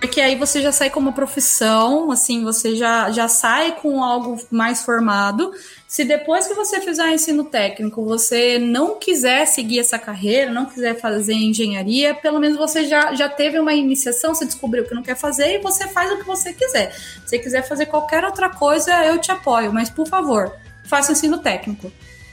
[0.00, 4.40] porque aí você já sai com uma profissão, assim, você já, já sai com algo
[4.50, 5.52] mais formado.
[5.86, 10.98] Se depois que você fizer ensino técnico, você não quiser seguir essa carreira, não quiser
[10.98, 15.02] fazer engenharia, pelo menos você já, já teve uma iniciação, você descobriu o que não
[15.02, 16.92] quer fazer e você faz o que você quiser.
[16.92, 20.50] Se você quiser fazer qualquer outra coisa, eu te apoio, mas por favor,
[20.84, 21.92] faça o ensino técnico.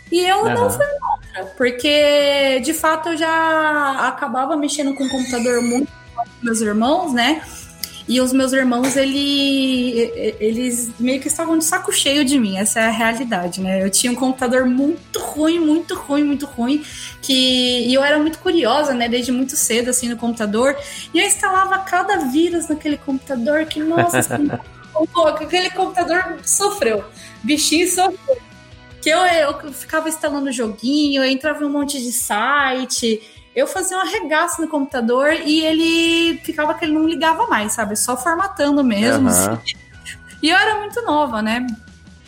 [0.10, 0.54] E eu uhum.
[0.54, 5.92] não fui contra, porque de fato eu já acabava mexendo com o computador muito
[6.42, 7.42] meus irmãos, né?
[8.08, 10.00] E os meus irmãos, ele,
[10.40, 13.84] eles meio que estavam de saco cheio de mim, essa é a realidade, né?
[13.84, 16.86] Eu tinha um computador muito ruim, muito ruim, muito ruim,
[17.22, 17.34] que
[17.86, 20.78] e eu era muito curiosa, né, desde muito cedo, assim, no computador,
[21.14, 24.48] e eu instalava cada vírus naquele computador, que, nossa, assim,
[25.36, 27.04] aquele computador sofreu,
[27.44, 28.38] bichinho sofreu.
[29.02, 33.22] Que eu, eu ficava instalando joguinho, eu entrava em um monte de site,
[33.58, 37.96] eu fazia um arregaço no computador e ele ficava que ele não ligava mais, sabe?
[37.96, 39.24] Só formatando mesmo.
[39.24, 39.28] Uhum.
[39.28, 39.76] Assim.
[40.44, 41.66] E eu era muito nova, né?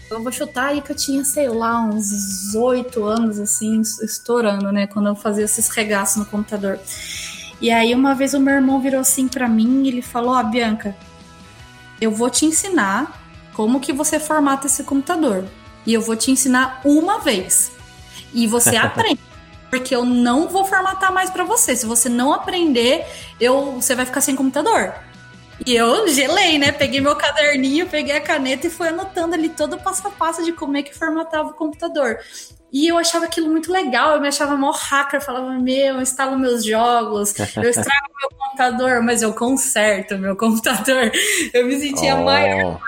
[0.09, 4.87] Eu vou chutar aí que eu tinha, sei lá, uns oito anos, assim, estourando, né?
[4.87, 6.79] Quando eu fazia esses regaços no computador.
[7.61, 10.39] E aí, uma vez o meu irmão virou assim para mim e ele falou: Ó,
[10.39, 10.95] oh, Bianca,
[12.01, 13.21] eu vou te ensinar
[13.53, 15.45] como que você formata esse computador.
[15.85, 17.71] E eu vou te ensinar uma vez.
[18.33, 19.28] E você aprende
[19.69, 21.75] porque eu não vou formatar mais para você.
[21.75, 23.05] Se você não aprender,
[23.39, 24.93] eu, você vai ficar sem computador.
[25.65, 26.71] E eu gelei, né?
[26.71, 30.43] Peguei meu caderninho, peguei a caneta e fui anotando ali todo o passo a passo
[30.43, 32.19] de como é que formatava o computador.
[32.71, 36.37] E eu achava aquilo muito legal, eu me achava mó hacker, falava, meu, eu instalo
[36.37, 41.11] meus jogos, eu estrago meu computador, mas eu conserto meu computador.
[41.51, 42.23] Eu me sentia oh.
[42.23, 42.79] maior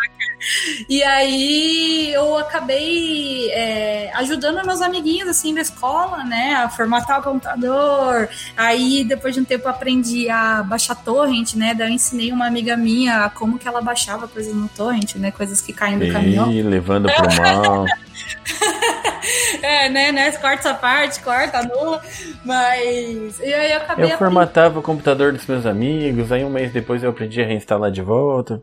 [0.90, 7.24] e aí eu acabei é, ajudando meus amiguinhos assim da escola, né, a formatar o
[7.24, 8.30] computador.
[8.56, 11.74] Aí depois de um tempo aprendi a baixar torrent, né?
[11.74, 15.62] Daí eu ensinei uma amiga minha como que ela baixava coisas no torrent, né, coisas
[15.62, 16.50] que caem do e caminhão.
[16.50, 17.86] levando pro mal.
[19.62, 20.32] é, né, né?
[20.32, 22.02] Corta essa parte, corta, anula.
[22.44, 23.40] Mas.
[23.40, 24.12] E aí eu acabei.
[24.12, 27.92] Eu formatava o computador dos meus amigos, aí um mês depois eu aprendi a reinstalar
[27.92, 28.62] de volta.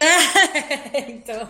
[1.08, 1.46] então.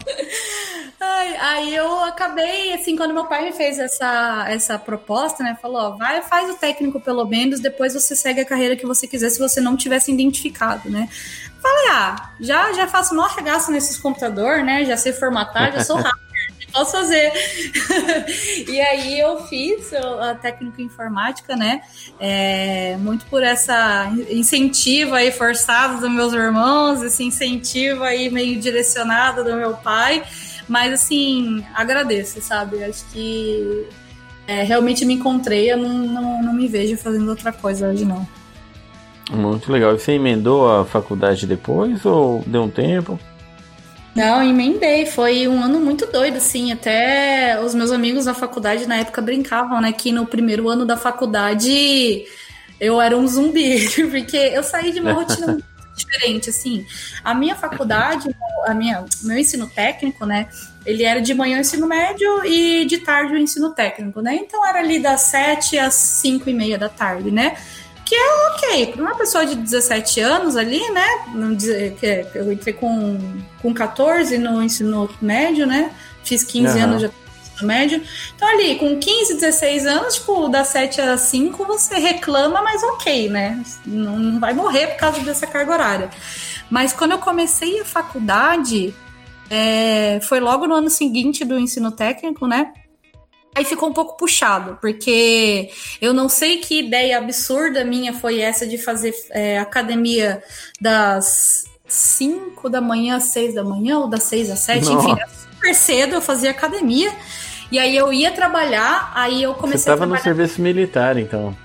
[0.98, 5.56] Ai, aí eu acabei, assim, quando meu pai me fez essa, essa proposta, né?
[5.60, 9.06] Falou: ó, vai, faz o técnico pelo menos, depois você segue a carreira que você
[9.06, 11.08] quiser, se você não tivesse identificado, né?
[11.62, 14.84] Falei: ah, já, já faço maior regaço nesses computadores, né?
[14.84, 16.20] Já sei formatar, já sou rápido
[16.72, 17.32] posso fazer.
[18.68, 21.82] e aí eu fiz a técnica informática, né?
[22.18, 29.44] É, muito por essa incentivo aí forçado dos meus irmãos, esse incentivo aí meio direcionado
[29.44, 30.22] do meu pai.
[30.68, 32.82] Mas assim, agradeço, sabe?
[32.84, 33.88] Acho que
[34.46, 38.26] é, realmente me encontrei, eu não, não, não me vejo fazendo outra coisa hoje, não.
[39.30, 39.94] Muito legal.
[39.94, 43.18] E você emendou a faculdade depois ou deu um tempo?
[44.14, 45.06] Não, emendei.
[45.06, 46.72] Foi um ano muito doido, assim.
[46.72, 49.92] Até os meus amigos na faculdade na época brincavam, né?
[49.92, 52.24] Que no primeiro ano da faculdade
[52.80, 56.84] eu era um zumbi, porque eu saí de uma rotina muito diferente, assim.
[57.22, 58.34] A minha faculdade,
[58.66, 60.48] a minha, meu ensino técnico, né?
[60.84, 64.34] Ele era de manhã o ensino médio e de tarde o ensino técnico, né?
[64.34, 67.56] Então era ali das 7 às 5 e meia da tarde, né?
[68.10, 71.06] Que é ok, para uma pessoa de 17 anos ali, né?
[72.34, 73.16] Eu entrei com,
[73.62, 75.92] com 14 no ensino médio, né?
[76.24, 76.82] Fiz 15 uhum.
[76.82, 78.02] anos já ensino médio.
[78.34, 83.28] Então, ali, com 15, 16 anos, tipo, das 7 às 5, você reclama, mas ok,
[83.28, 83.62] né?
[83.86, 86.10] Não, não vai morrer por causa dessa carga horária.
[86.68, 88.92] Mas quando eu comecei a faculdade,
[89.48, 92.72] é, foi logo no ano seguinte do ensino técnico, né?
[93.54, 95.70] Aí ficou um pouco puxado, porque
[96.00, 100.42] eu não sei que ideia absurda minha foi essa de fazer é, academia
[100.80, 105.16] das 5 da manhã às 6 da manhã, ou das 6 às 7, enfim,
[105.52, 107.12] super cedo eu fazia academia.
[107.72, 110.18] E aí eu ia trabalhar, aí eu comecei Você a trabalhar...
[110.18, 111.56] no serviço militar, então.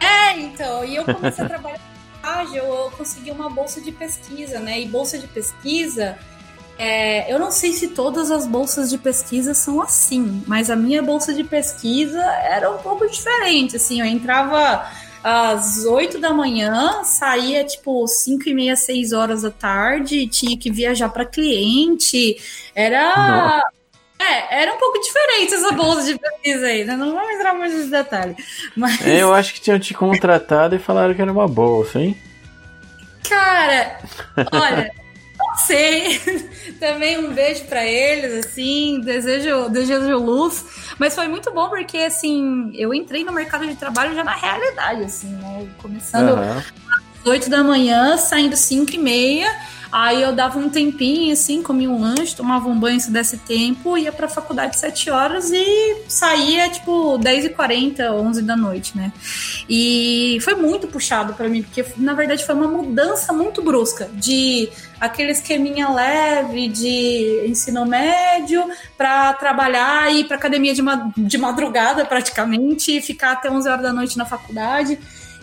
[0.00, 1.92] É, então, e eu comecei a trabalhar
[2.54, 4.80] eu consegui uma bolsa de pesquisa, né?
[4.80, 6.18] E bolsa de pesquisa
[6.78, 11.02] é, eu não sei se todas as bolsas de pesquisa são assim, mas a minha
[11.02, 13.76] bolsa de pesquisa era um pouco diferente.
[13.76, 14.86] Assim, eu entrava
[15.22, 20.70] às 8 da manhã, saía tipo 5 e meia, 6 horas da tarde, tinha que
[20.70, 22.36] viajar para cliente.
[22.74, 23.62] Era.
[24.18, 26.94] É, era um pouco diferente essa bolsa de pesquisa aí, né?
[26.96, 28.36] Não vamos entrar muito nesse detalhe.
[28.76, 29.04] Mas...
[29.04, 32.16] É, eu acho que tinham te contratado e falaram que era uma bolsa, hein?
[33.28, 33.98] Cara,
[34.52, 34.92] olha,
[35.56, 36.20] sei.
[36.80, 40.64] Também um beijo para eles, assim, desejo, desejo luz.
[40.98, 45.04] Mas foi muito bom porque, assim, eu entrei no mercado de trabalho já na realidade,
[45.04, 45.68] assim, né?
[45.78, 46.58] Começando uhum.
[46.58, 49.50] às 8 da manhã, saindo 5 e meia
[49.92, 53.98] Aí eu dava um tempinho, assim, comia um lanche, tomava um banho se desse tempo,
[53.98, 59.12] ia pra faculdade 7 horas e saía, tipo, 10h40, 11 da noite, né?
[59.68, 64.70] E foi muito puxado para mim, porque na verdade foi uma mudança muito brusca de
[64.98, 68.64] aquele esqueminha leve de ensino médio
[68.96, 70.82] para trabalhar e ir para academia de,
[71.18, 74.98] de madrugada praticamente e ficar até 11 horas da noite na faculdade.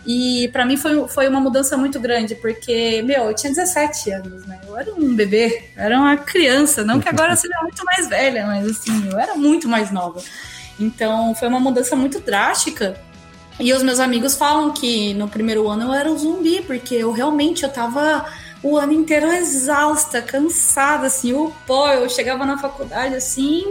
[0.06, 4.46] E para mim foi, foi uma mudança muito grande, porque, meu, eu tinha 17 anos,
[4.46, 4.60] né?
[4.68, 8.46] Eu era um bebê, eu era uma criança, não que agora seja muito mais velha,
[8.46, 10.22] mas assim, eu era muito mais nova.
[10.80, 13.00] Então foi uma mudança muito drástica.
[13.60, 17.12] E os meus amigos falam que no primeiro ano eu era um zumbi, porque eu
[17.12, 18.26] realmente eu tava
[18.64, 23.66] o ano inteiro exausta, cansada, assim, o pó, eu chegava na faculdade assim,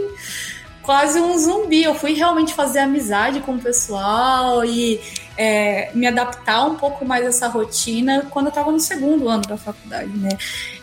[0.83, 1.83] quase um zumbi.
[1.83, 5.01] Eu fui realmente fazer amizade com o pessoal e
[5.39, 9.43] é, me adaptar um pouco mais a essa rotina quando eu estava no segundo ano
[9.43, 10.29] da faculdade, né?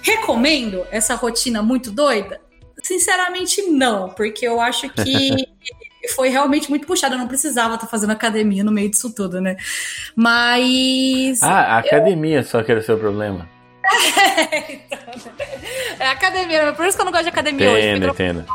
[0.00, 2.40] Recomendo essa rotina muito doida?
[2.82, 5.30] Sinceramente, não, porque eu acho que
[6.16, 7.14] foi realmente muito puxado.
[7.14, 9.56] Eu não precisava estar tá fazendo academia no meio disso tudo, né?
[10.14, 11.42] Mas.
[11.42, 12.44] Ah, a academia eu...
[12.44, 13.46] só que era o seu problema.
[13.84, 14.98] é, então,
[16.00, 18.12] é academia, por isso que eu não gosto de academia entendo, hoje.
[18.12, 18.46] Entendo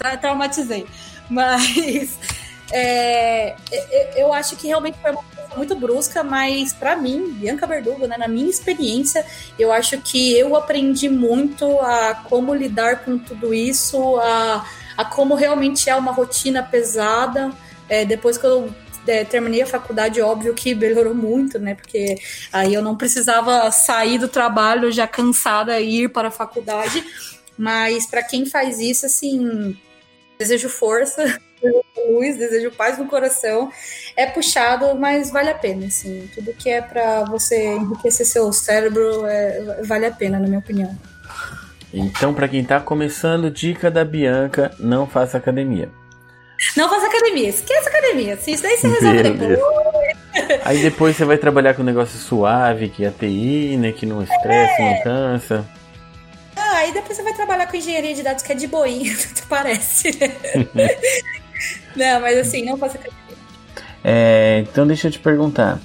[0.00, 0.86] tra traumatizei.
[1.28, 2.18] Mas
[2.72, 3.56] é,
[4.16, 8.16] eu acho que realmente foi uma coisa muito brusca, mas para mim, Bianca Verdugo, né,
[8.16, 9.24] na minha experiência,
[9.58, 14.64] eu acho que eu aprendi muito a como lidar com tudo isso, a,
[14.96, 17.50] a como realmente é uma rotina pesada.
[17.88, 18.72] É, depois que eu
[19.06, 21.74] é, terminei a faculdade, óbvio que melhorou muito, né?
[21.74, 22.20] Porque
[22.52, 27.04] aí eu não precisava sair do trabalho já cansada e ir para a faculdade.
[27.58, 29.76] Mas para quem faz isso, assim,
[30.40, 33.70] Desejo força, luz, desejo paz no coração.
[34.16, 36.28] É puxado, mas vale a pena, assim.
[36.34, 40.96] Tudo que é para você enriquecer seu cérebro é, vale a pena, na minha opinião.
[41.92, 45.90] Então, para quem tá começando, dica da Bianca: não faça academia.
[46.76, 48.38] Não faça academia, esqueça academia.
[48.46, 49.58] Isso daí você resolve depois.
[50.64, 53.92] Aí depois você vai trabalhar com um negócio suave, que é TI, né?
[53.92, 54.94] Que não estressa, é.
[54.94, 55.66] não cansa.
[56.54, 59.16] Ah, aí depois você vai trabalhar com engenharia de dados, que é de boinha,
[59.48, 60.10] parece.
[61.96, 62.98] não, mas assim, não faça
[64.02, 65.78] é, Então deixa eu te perguntar.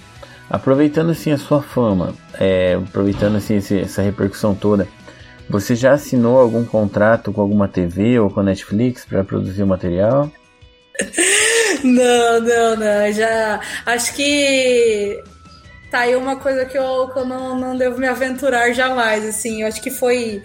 [0.50, 4.88] Aproveitando assim a sua fama, é, aproveitando assim esse, essa repercussão toda,
[5.50, 9.68] você já assinou algum contrato com alguma TV ou com a Netflix para produzir o
[9.68, 10.32] material?
[11.84, 13.12] Não, não, não.
[13.12, 15.22] Já acho que
[15.92, 19.24] tá aí uma coisa que eu, que eu não, não devo me aventurar jamais.
[19.24, 20.42] Assim, eu acho que foi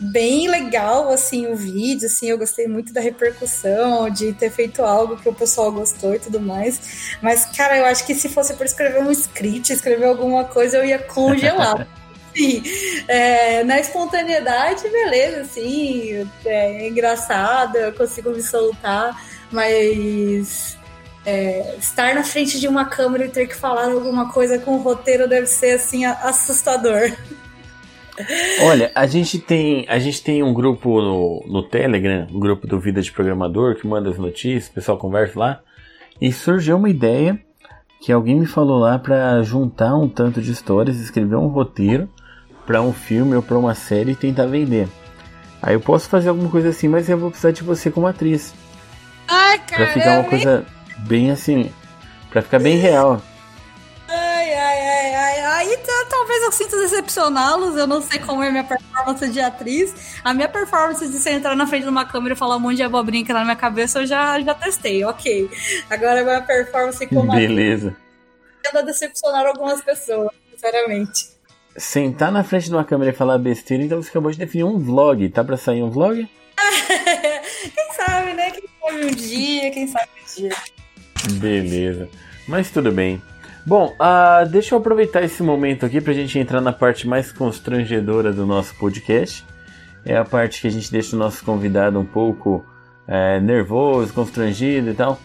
[0.00, 5.16] bem legal, assim, o vídeo, assim, eu gostei muito da repercussão, de ter feito algo
[5.16, 8.66] que o pessoal gostou e tudo mais, mas, cara, eu acho que se fosse por
[8.66, 11.86] escrever um script, escrever alguma coisa, eu ia congelar.
[12.34, 12.62] assim,
[13.06, 19.16] é, na espontaneidade, beleza, assim, é, é engraçado, eu consigo me soltar,
[19.50, 20.76] mas
[21.24, 24.82] é, estar na frente de uma câmera e ter que falar alguma coisa com o
[24.82, 27.12] roteiro deve ser assim assustador.
[28.62, 32.78] Olha, a gente tem a gente tem um grupo no, no Telegram, um grupo do
[32.78, 35.60] Vida de Programador que manda as notícias, o pessoal conversa lá.
[36.20, 37.38] E surgiu uma ideia
[38.00, 42.08] que alguém me falou lá para juntar um tanto de histórias, escrever um roteiro
[42.66, 44.88] para um filme ou para uma série e tentar vender.
[45.60, 48.54] Aí eu posso fazer alguma coisa assim, mas eu vou precisar de você como atriz.
[49.26, 49.84] Ai, cara.
[49.84, 50.64] Pra ficar uma coisa
[50.98, 51.70] bem assim,
[52.30, 53.20] para ficar bem real.
[55.64, 55.78] Aí
[56.10, 57.76] talvez eu sinta decepcioná-los.
[57.76, 60.20] Eu não sei como é a minha performance de atriz.
[60.22, 62.76] A minha performance de você entrar na frente de uma câmera e falar um monte
[62.76, 65.50] de abobrinha que tá na minha cabeça, eu já, já testei, ok.
[65.88, 67.88] Agora a minha performance como Beleza.
[67.88, 68.04] atriz.
[68.62, 71.28] Tendo a decepcionar algumas pessoas, sinceramente.
[71.76, 74.78] Sentar na frente de uma câmera e falar besteira, então você acabou de definir um
[74.78, 75.28] vlog.
[75.30, 76.28] Tá pra sair um vlog?
[77.74, 78.50] quem sabe, né?
[78.50, 80.56] Quem sabe um dia, quem sabe um dia.
[81.40, 82.08] Beleza.
[82.46, 83.22] Mas tudo bem.
[83.66, 87.32] Bom, uh, deixa eu aproveitar esse momento aqui para a gente entrar na parte mais
[87.32, 89.44] constrangedora do nosso podcast.
[90.04, 92.64] É a parte que a gente deixa o nosso convidado um pouco
[93.08, 95.18] é, nervoso, constrangido e tal.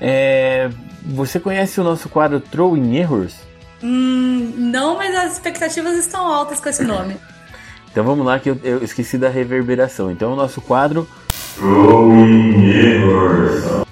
[0.00, 0.70] É,
[1.04, 3.40] você conhece o nosso quadro Throwing Errors?
[3.82, 7.16] Hum, não, mas as expectativas estão altas com esse nome.
[7.90, 10.12] então vamos lá, que eu, eu esqueci da reverberação.
[10.12, 11.08] Então o nosso quadro
[11.56, 13.89] Throwing Errors.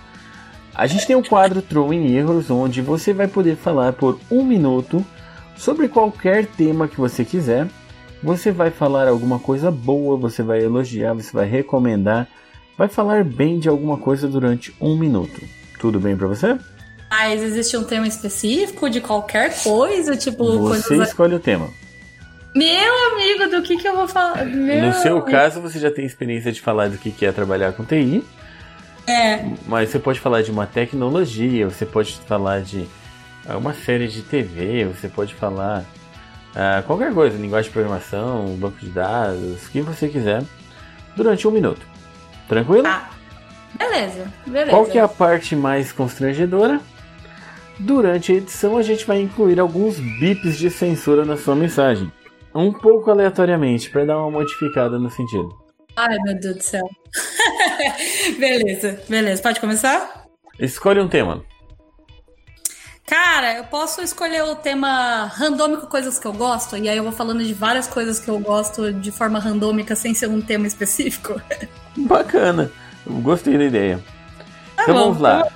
[0.79, 5.05] A gente tem um quadro Throwing Errors, onde você vai poder falar por um minuto
[5.57, 7.67] sobre qualquer tema que você quiser.
[8.23, 12.29] Você vai falar alguma coisa boa, você vai elogiar, você vai recomendar,
[12.77, 15.43] vai falar bem de alguma coisa durante um minuto.
[15.81, 16.57] Tudo bem para você?
[17.11, 21.09] Mas existe um tema específico de qualquer coisa, tipo Você coisas...
[21.09, 21.69] escolhe o tema.
[22.55, 24.47] Meu amigo, do que que eu vou falar?
[24.47, 27.85] Meu no seu caso, você já tem experiência de falar do que é trabalhar com
[27.85, 28.23] TI.
[29.09, 29.45] É.
[29.67, 32.87] Mas você pode falar de uma tecnologia, você pode falar de
[33.49, 35.85] ah, uma série de TV, você pode falar
[36.51, 40.43] uh, qualquer coisa, linguagem de programação, banco de dados, o que você quiser,
[41.17, 41.81] durante um minuto.
[42.47, 42.87] Tranquilo?
[42.87, 43.09] Ah,
[43.79, 44.71] beleza, beleza.
[44.71, 46.81] Qual que é a parte mais constrangedora?
[47.79, 52.13] Durante a edição a gente vai incluir alguns bips de censura na sua mensagem.
[52.55, 55.68] Um pouco aleatoriamente, para dar uma modificada no sentido.
[55.99, 56.89] Ai, meu Deus do céu.
[58.39, 59.43] beleza, beleza.
[59.43, 60.27] Pode começar?
[60.57, 61.45] Escolhe um tema.
[63.05, 67.11] Cara, eu posso escolher o tema randômico, coisas que eu gosto, e aí eu vou
[67.11, 71.41] falando de várias coisas que eu gosto de forma randômica, sem ser um tema específico.
[71.99, 72.71] Bacana.
[73.05, 74.05] Gostei da ideia.
[74.77, 75.49] Tá então bom, vamos lá.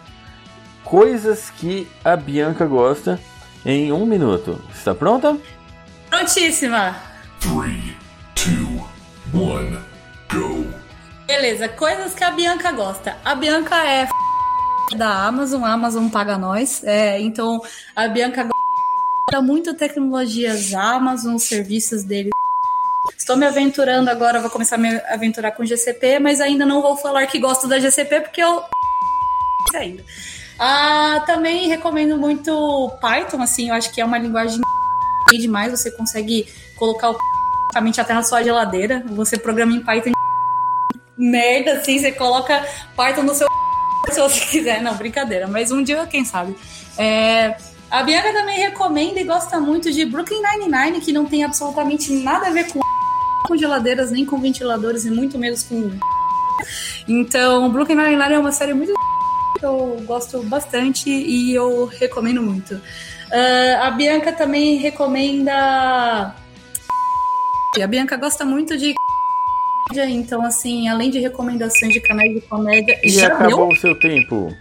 [0.83, 3.21] Coisas que a Bianca gosta
[3.65, 4.61] em um minuto.
[4.75, 5.39] Está pronta?
[6.11, 6.97] Prontíssima.
[7.39, 7.81] 3,
[9.33, 9.92] 2, 1.
[11.43, 13.17] Beleza, coisas que a Bianca gosta.
[13.25, 14.07] A Bianca é
[14.97, 16.85] da Amazon, a Amazon paga nós.
[16.85, 17.61] É, então
[17.97, 22.31] a Bianca gosta muito tecnologias Amazon, serviços dele.
[23.19, 26.97] Estou me aventurando agora, vou começar a me aventurar com GCP, mas ainda não vou
[26.97, 28.63] falar que gosto da GCP porque eu
[29.75, 30.05] ainda.
[30.61, 34.61] Ah, também recomendo muito Python, assim, eu acho que é uma linguagem
[35.29, 37.19] demais, você consegue colocar o
[37.99, 40.13] até na sua geladeira, você programa em Python
[41.23, 42.67] merda, assim, você coloca
[42.97, 43.47] Python no seu
[44.11, 44.83] se você quiser.
[44.83, 46.57] Não, brincadeira, mas um dia, quem sabe.
[46.99, 47.57] É,
[47.91, 52.49] a Bianca também recomenda e gosta muito de Brooklyn Nine-Nine, que não tem absolutamente nada
[52.49, 52.81] a ver com,
[53.47, 55.91] com geladeiras, nem com ventiladores, e muito menos com.
[57.09, 58.93] Então, Brooklyn Nine-Nine é uma série muito
[59.59, 62.75] que eu gosto bastante e eu recomendo muito.
[62.75, 65.53] Uh, a Bianca também recomenda.
[67.83, 68.95] A Bianca gosta muito de
[70.01, 72.99] então, assim, além de recomendações de canais de comédia.
[73.03, 74.55] E já acabou o seu tempo.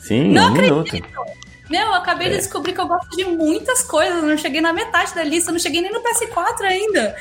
[0.00, 0.92] Sim, não um acredito.
[0.92, 1.36] minuto.
[1.68, 2.30] Meu, eu acabei é.
[2.30, 4.22] de descobrir que eu gosto de muitas coisas.
[4.22, 7.16] não cheguei na metade da lista, não cheguei nem no PS4 ainda.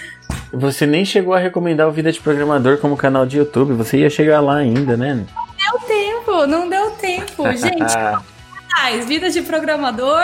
[0.53, 3.73] Você nem chegou a recomendar o Vida de Programador como canal de YouTube.
[3.73, 5.25] Você ia chegar lá ainda, né?
[5.35, 7.43] Não deu tempo, não deu tempo.
[7.57, 10.21] Gente, Vida de Programador,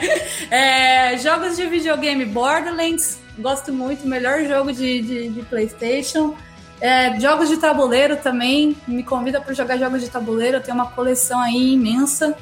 [0.50, 6.36] é, jogos de videogame Borderlands, gosto muito, melhor jogo de, de, de PlayStation.
[6.84, 10.90] É, jogos de tabuleiro também, me convida para jogar jogos de tabuleiro, eu tenho uma
[10.90, 12.36] coleção aí imensa.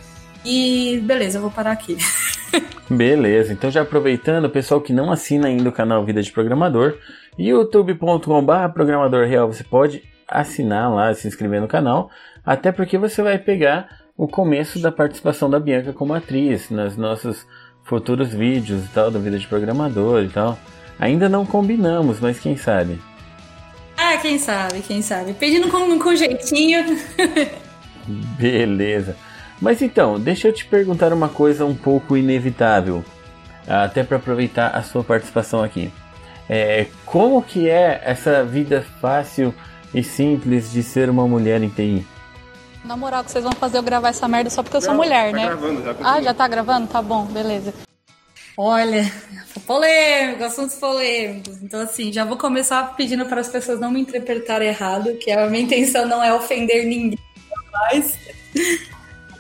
[0.44, 1.96] E beleza, eu vou parar aqui.
[2.90, 6.98] beleza, então já aproveitando, o pessoal que não assina ainda o canal Vida de Programador,
[7.38, 12.10] youtube.com.br programador real, você pode assinar lá, se inscrever no canal,
[12.44, 17.46] até porque você vai pegar o começo da participação da Bianca como atriz nos nossos
[17.84, 20.58] futuros vídeos e tal, da Vida de Programador e tal.
[20.98, 22.98] Ainda não combinamos, mas quem sabe?
[24.12, 25.32] Ah, quem sabe, quem sabe.
[25.32, 26.84] Pedindo com, com jeitinho.
[28.36, 29.16] Beleza.
[29.58, 33.02] Mas então, deixa eu te perguntar uma coisa um pouco inevitável,
[33.66, 35.90] até para aproveitar a sua participação aqui.
[36.46, 39.54] É, como que é essa vida fácil
[39.94, 42.06] e simples de ser uma mulher em TI?
[42.84, 45.30] Na moral, que vocês vão fazer eu gravar essa merda só porque eu sou mulher,
[45.30, 45.46] tá né?
[45.46, 46.86] Gravando, já ah, já tá gravando?
[46.88, 47.72] Tá bom, beleza.
[48.56, 49.10] Olha,
[49.66, 51.62] polêmico, assuntos polêmicos.
[51.62, 55.48] Então, assim, já vou começar pedindo para as pessoas não me interpretarem errado, que a
[55.48, 57.18] minha intenção não é ofender ninguém
[57.72, 58.18] mais.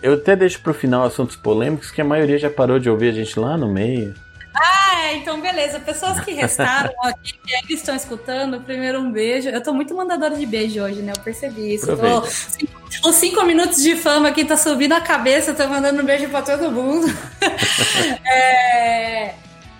[0.02, 3.12] Eu até deixo pro final assuntos polêmicos, que a maioria já parou de ouvir a
[3.12, 4.14] gente lá no meio.
[4.54, 5.80] Ah, é, então beleza.
[5.80, 9.48] Pessoas que restaram aqui, que ainda estão escutando, primeiro um beijo.
[9.48, 11.12] Eu tô muito mandadora de beijo hoje, né?
[11.16, 11.86] Eu percebi isso.
[11.96, 16.28] Tô, os cinco minutos de fama aqui tá subindo a cabeça, tô mandando um beijo
[16.28, 17.06] pra todo mundo.
[18.26, 19.34] é...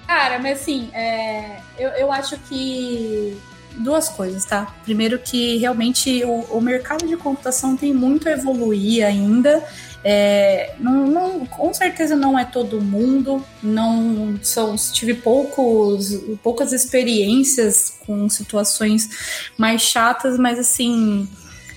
[0.07, 1.59] Cara, mas assim, é...
[1.79, 3.39] eu, eu acho que
[3.77, 4.75] duas coisas, tá?
[4.85, 9.63] Primeiro que realmente o, o mercado de computação tem muito a evoluir ainda.
[10.05, 17.95] É, não, não, com certeza não é todo mundo, não são, tive poucos, poucas experiências
[18.05, 21.29] com situações mais chatas, mas assim,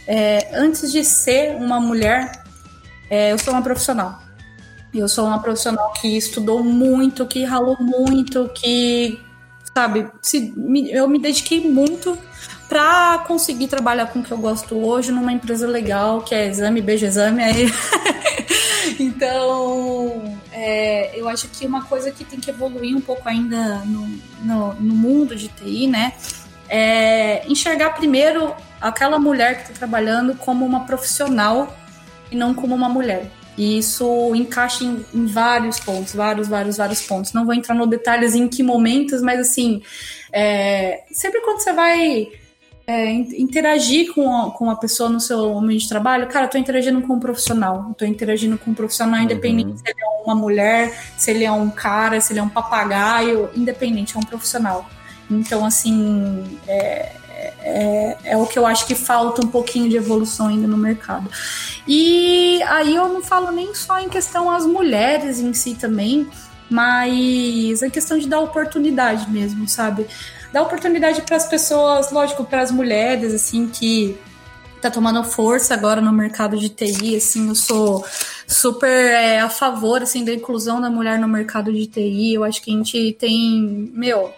[0.07, 2.43] é, antes de ser uma mulher,
[3.09, 4.19] é, eu sou uma profissional.
[4.93, 9.19] Eu sou uma profissional que estudou muito, que ralou muito, que,
[9.73, 10.53] sabe, se,
[10.89, 12.17] eu me dediquei muito
[12.75, 16.81] para conseguir trabalhar com o que eu gosto hoje numa empresa legal, que é exame,
[16.81, 17.41] beijo, exame.
[17.41, 17.71] Aí...
[18.99, 24.19] então, é, eu acho que uma coisa que tem que evoluir um pouco ainda no,
[24.41, 26.11] no, no mundo de TI, né?
[26.67, 31.73] É enxergar primeiro aquela mulher que está trabalhando como uma profissional
[32.29, 33.31] e não como uma mulher.
[33.57, 37.31] E isso encaixa em, em, vários pontos, vários, vários, vários pontos.
[37.31, 39.81] Não vou entrar no detalhes em que momentos, mas assim,
[40.33, 42.43] é, sempre quando você vai
[42.87, 46.57] é, interagir com a, com a pessoa no seu ambiente de trabalho, cara, eu tô
[46.57, 47.85] interagindo com um profissional.
[47.89, 49.77] Eu tô interagindo com um profissional independente uhum.
[49.77, 53.49] se ele é uma mulher, se ele é um cara, se ele é um papagaio,
[53.55, 54.87] independente, é um profissional.
[55.29, 57.11] Então, assim, é,
[57.61, 61.29] é, é, o que eu acho que falta um pouquinho de evolução ainda no mercado.
[61.87, 66.27] E aí eu não falo nem só em questão as mulheres em si também,
[66.69, 70.05] mas a questão de dar oportunidade mesmo, sabe?
[70.55, 74.17] Dar oportunidade para as pessoas, lógico, para as mulheres, assim, que
[74.81, 78.05] tá tomando força agora no mercado de TI, assim, eu sou
[78.47, 82.61] super é, a favor, assim, da inclusão da mulher no mercado de TI, eu acho
[82.61, 84.33] que a gente tem, meu,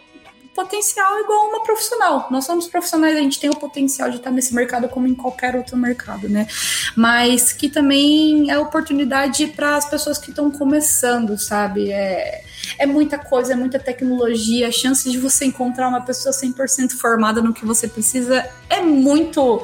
[0.56, 2.28] potencial igual uma profissional.
[2.32, 5.56] Nós somos profissionais, a gente tem o potencial de estar nesse mercado como em qualquer
[5.56, 6.48] outro mercado, né?
[6.96, 11.92] Mas que também é oportunidade para as pessoas que estão começando, sabe?
[11.92, 12.44] É,
[12.78, 17.42] é muita coisa, é muita tecnologia, a chance de você encontrar uma pessoa 100% formada
[17.42, 19.64] no que você precisa é muito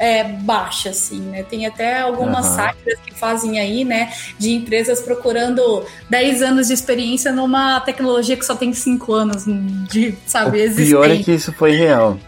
[0.00, 1.42] é, baixa, assim, né?
[1.42, 2.56] Tem até algumas uhum.
[2.56, 8.44] sátiras que fazem aí, né, de empresas procurando 10 anos de experiência numa tecnologia que
[8.44, 10.96] só tem 5 anos de, sabe, o existência.
[10.96, 12.18] pior é que isso foi real.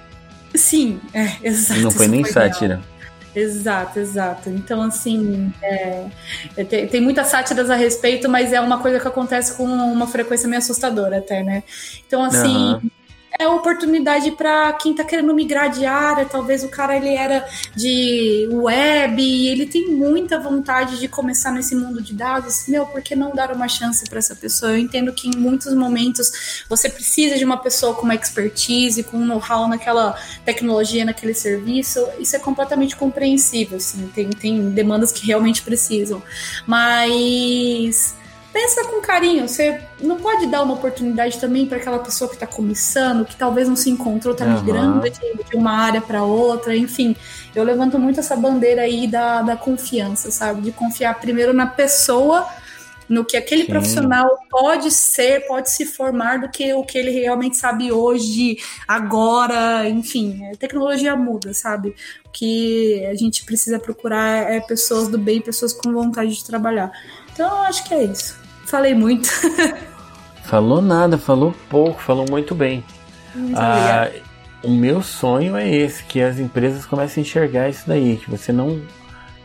[0.54, 1.80] Sim, é, exato.
[1.80, 2.74] Não foi nem foi sátira.
[2.74, 2.91] Real.
[3.34, 4.50] Exato, exato.
[4.50, 6.06] Então, assim, é,
[6.56, 10.06] é, tem, tem, muitas sátiras a respeito, mas é uma coisa que acontece com uma
[10.06, 11.62] frequência meio assustadora até, né?
[12.06, 12.90] Então, assim, uhum
[13.42, 16.24] é oportunidade para quem está querendo migrar de área.
[16.24, 21.74] Talvez o cara ele era de web e ele tem muita vontade de começar nesse
[21.74, 22.66] mundo de dados.
[22.68, 24.72] Meu, por que não dar uma chance para essa pessoa?
[24.72, 29.16] Eu entendo que em muitos momentos você precisa de uma pessoa com uma expertise, com
[29.16, 32.06] um know-how naquela tecnologia, naquele serviço.
[32.18, 33.76] Isso é completamente compreensível.
[33.76, 34.10] Assim.
[34.14, 36.22] Tem, tem demandas que realmente precisam.
[36.66, 38.14] Mas
[38.52, 39.48] pensa com carinho.
[39.48, 43.68] Você não pode dar uma oportunidade também para aquela pessoa que está começando, que talvez
[43.68, 46.76] não se encontrou, está migrando de, de, uma área para outra.
[46.76, 47.16] Enfim,
[47.54, 50.62] eu levanto muito essa bandeira aí da, da confiança, sabe?
[50.62, 52.46] De confiar primeiro na pessoa,
[53.08, 53.68] no que aquele Sim.
[53.68, 59.88] profissional pode ser, pode se formar do que o que ele realmente sabe hoje, agora,
[59.88, 61.94] enfim, a tecnologia muda, sabe?
[62.26, 66.90] O que a gente precisa procurar é pessoas do bem, pessoas com vontade de trabalhar.
[67.32, 68.41] Então, eu acho que é isso.
[68.72, 69.28] Falei muito.
[70.44, 72.82] falou nada, falou pouco, falou muito bem.
[73.34, 74.10] Muito ah,
[74.64, 78.50] o meu sonho é esse, que as empresas comecem a enxergar isso daí, que você
[78.50, 78.80] não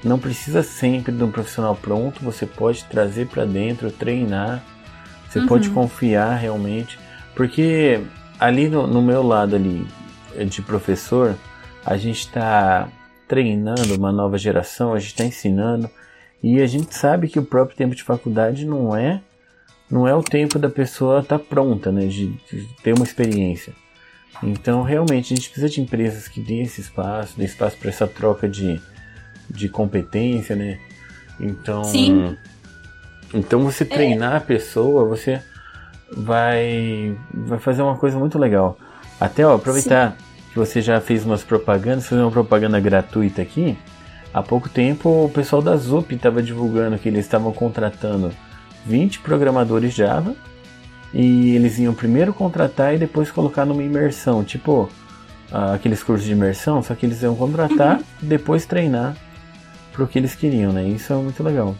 [0.02, 4.64] não precisa sempre de um profissional pronto, você pode trazer para dentro, treinar,
[5.28, 5.48] você uhum.
[5.48, 6.98] pode confiar realmente,
[7.36, 8.00] porque
[8.40, 9.86] ali no, no meu lado ali
[10.48, 11.36] de professor,
[11.86, 12.88] a gente está
[13.28, 15.90] treinando uma nova geração, a gente está ensinando,
[16.42, 19.22] e a gente sabe que o próprio tempo de faculdade não é
[19.90, 23.74] não é o tempo da pessoa estar tá pronta, né, de, de, ter uma experiência.
[24.44, 28.06] Então, realmente, a gente precisa de empresas que dêem esse espaço, dê espaço para essa
[28.06, 28.80] troca de,
[29.50, 30.78] de competência, né?
[31.40, 32.38] Então, Sim.
[33.34, 33.88] então você é.
[33.88, 34.38] treinar é.
[34.38, 35.42] a pessoa, você
[36.12, 38.78] vai, vai fazer uma coisa muito legal.
[39.20, 40.18] Até ó, aproveitar Sim.
[40.52, 43.78] que você já fez umas propagandas, fazer uma propaganda gratuita aqui.
[44.38, 48.32] Há pouco tempo o pessoal da Zup estava divulgando que eles estavam contratando
[48.86, 50.36] 20 programadores Java
[51.12, 54.92] e eles iam primeiro contratar e depois colocar numa imersão, tipo
[55.52, 58.30] uh, aqueles cursos de imersão, só que eles iam contratar e uhum.
[58.30, 59.18] depois treinar
[59.92, 60.84] para o que eles queriam, né?
[60.84, 61.76] Isso é muito legal.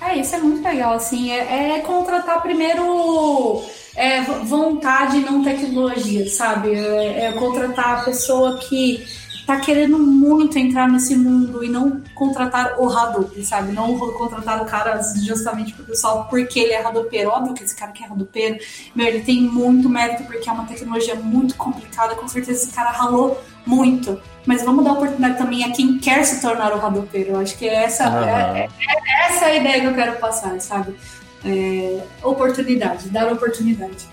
[0.00, 3.62] É, isso é muito legal, assim, é, é contratar primeiro
[3.94, 6.74] é, vontade e não tecnologia, sabe?
[6.74, 9.06] É, é, contratar a pessoa que
[9.48, 13.72] tá querendo muito entrar nesse mundo e não contratar o Hadoop, sabe?
[13.72, 17.30] Não contratar o cara justamente porque só porque ele é Hadoopeiro.
[17.30, 18.58] Óbvio que esse cara que é Hadoopeiro,
[18.94, 22.90] meu, ele tem muito mérito porque é uma tecnologia muito complicada, com certeza esse cara
[22.90, 27.32] ralou muito mas vamos dar oportunidade também a quem quer se tornar o Hadoopeiro.
[27.32, 28.24] Eu acho que é essa, uhum.
[28.24, 30.96] é, é, essa é a ideia que eu quero passar, sabe?
[31.44, 34.08] É, oportunidade, dar oportunidade.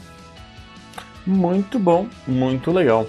[1.26, 3.08] Muito bom, muito legal.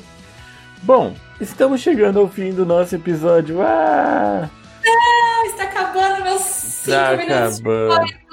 [0.85, 3.61] Bom, estamos chegando ao fim do nosso episódio.
[3.61, 4.49] Ah!
[4.51, 7.61] ah está acabando meus 5 tá minutos.
[7.61, 8.27] Acabando.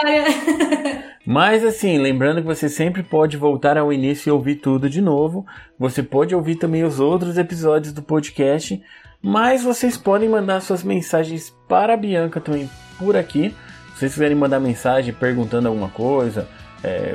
[1.26, 5.46] Mas assim, lembrando que você sempre pode voltar ao início e ouvir tudo de novo.
[5.78, 8.82] Você pode ouvir também os outros episódios do podcast.
[9.22, 13.54] Mas vocês podem mandar suas mensagens para a Bianca também por aqui.
[13.92, 16.48] Se vocês quiserem mandar mensagem perguntando alguma coisa,
[16.82, 17.14] é,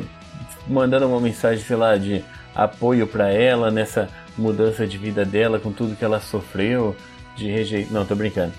[0.67, 2.23] mandando uma mensagem, sei lá, de
[2.53, 4.07] apoio para ela nessa
[4.37, 6.95] mudança de vida dela, com tudo que ela sofreu,
[7.35, 7.93] de rejeição.
[7.93, 8.53] Não, tô brincando.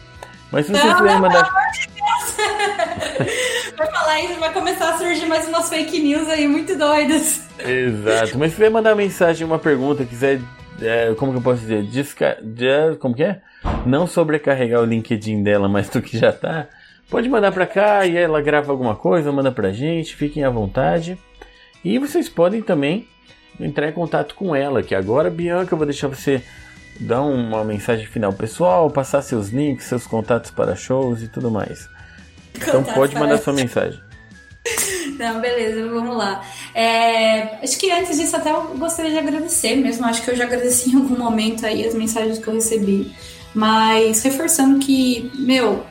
[0.50, 1.48] Mas se vocês quiserem mandar.
[3.76, 7.46] vai falar isso, vai começar a surgir mais umas fake news aí muito doidas.
[7.58, 8.38] Exato.
[8.38, 10.40] Mas se quiser mandar mensagem, uma pergunta, quiser.
[10.80, 11.82] É, como que eu posso dizer?
[11.84, 12.38] Desca...
[12.42, 12.96] De...
[12.96, 13.40] Como que é?
[13.86, 16.66] Não sobrecarregar o LinkedIn dela, mas do que já tá.
[17.08, 21.16] Pode mandar pra cá e ela grava alguma coisa, manda pra gente, fiquem à vontade.
[21.84, 23.08] E vocês podem também
[23.60, 26.42] entrar em contato com ela, que agora, Bianca, eu vou deixar você
[26.98, 31.88] dar uma mensagem final pessoal, passar seus links, seus contatos para shows e tudo mais.
[32.54, 34.00] Então pode mandar sua mensagem.
[35.18, 36.42] Não, beleza, vamos lá.
[36.74, 40.04] É, acho que antes disso até eu gostaria de agradecer mesmo.
[40.04, 43.12] Acho que eu já agradeci em algum momento aí as mensagens que eu recebi.
[43.54, 45.84] Mas reforçando que, meu,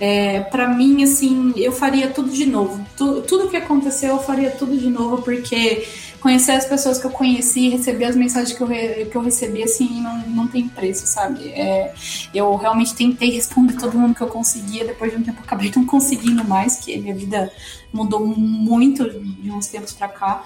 [0.00, 2.84] é, para mim, assim, eu faria tudo de novo.
[2.96, 5.86] Tu, tudo que aconteceu, eu faria tudo de novo, porque
[6.20, 10.00] conhecer as pessoas que eu conheci, receber as mensagens que eu, que eu recebi, assim,
[10.00, 11.48] não, não tem preço, sabe?
[11.50, 11.92] É,
[12.34, 15.86] eu realmente tentei responder todo mundo que eu conseguia, depois de um tempo acabei não
[15.86, 17.50] conseguindo mais, que minha vida
[17.92, 20.44] mudou muito de uns tempos para cá.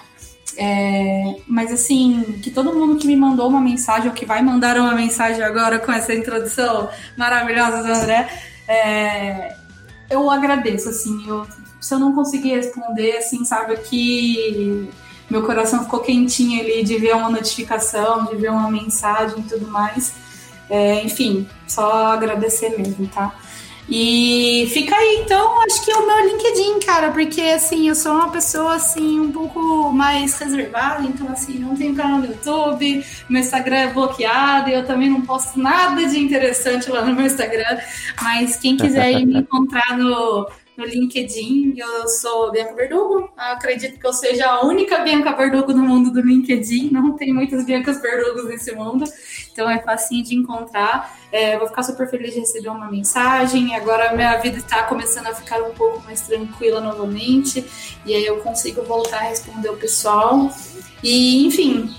[0.57, 4.77] É, mas assim, que todo mundo que me mandou uma mensagem, ou que vai mandar
[4.77, 8.29] uma mensagem agora com essa introdução maravilhosa do André,
[8.67, 9.55] é,
[10.09, 11.45] eu agradeço, assim, eu,
[11.81, 14.89] se eu não conseguir responder, assim, sabe, que
[15.35, 19.67] meu coração ficou quentinho ali de ver uma notificação, de ver uma mensagem e tudo
[19.67, 20.13] mais.
[20.69, 23.35] É, enfim, só agradecer mesmo, tá?
[23.87, 28.13] E fica aí, então, acho que é o meu LinkedIn, cara, porque assim, eu sou
[28.13, 33.41] uma pessoa assim, um pouco mais reservada, então assim, não tenho canal no YouTube, meu
[33.41, 37.77] Instagram é bloqueado, eu também não posto nada de interessante lá no meu Instagram,
[38.23, 41.75] mas quem quiser ir me encontrar no no LinkedIn.
[41.77, 43.29] Eu sou Bianca Verdugo.
[43.37, 46.89] Acredito que eu seja a única Bianca Verdugo no mundo do LinkedIn.
[46.91, 49.05] Não tem muitas Biancas Verdugos nesse mundo.
[49.51, 51.17] Então é facinho de encontrar.
[51.31, 53.75] É, vou ficar super feliz de receber uma mensagem.
[53.75, 57.65] Agora minha vida está começando a ficar um pouco mais tranquila novamente.
[58.05, 60.49] E aí eu consigo voltar a responder o pessoal.
[61.01, 61.89] E, enfim,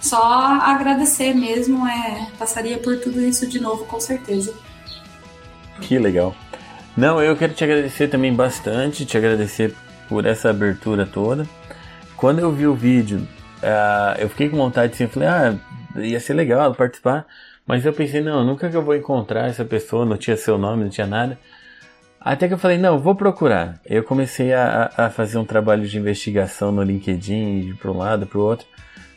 [0.00, 1.86] só agradecer mesmo.
[1.86, 4.54] É, passaria por tudo isso de novo, com certeza.
[5.80, 6.34] Que legal.
[6.96, 9.74] Não, eu quero te agradecer também bastante, te agradecer
[10.08, 11.44] por essa abertura toda.
[12.16, 13.26] Quando eu vi o vídeo,
[13.62, 15.54] uh, eu fiquei com vontade de assim, falei, ah,
[15.96, 17.26] ia ser legal participar.
[17.66, 20.84] Mas eu pensei, não, nunca que eu vou encontrar essa pessoa, não tinha seu nome,
[20.84, 21.36] não tinha nada.
[22.20, 23.80] Até que eu falei, não, vou procurar.
[23.84, 28.38] Eu comecei a, a fazer um trabalho de investigação no LinkedIn, para um lado, para
[28.38, 28.66] o outro,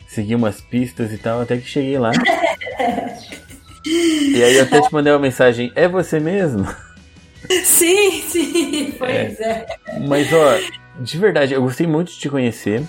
[0.06, 2.10] segui umas pistas e tal, até que cheguei lá.
[3.86, 6.66] e aí eu até te mandei uma mensagem, é você mesmo?
[7.64, 9.66] Sim, sim, pois é.
[9.86, 9.98] é.
[10.06, 10.58] Mas, ó,
[11.00, 12.82] de verdade, eu gostei muito de te conhecer,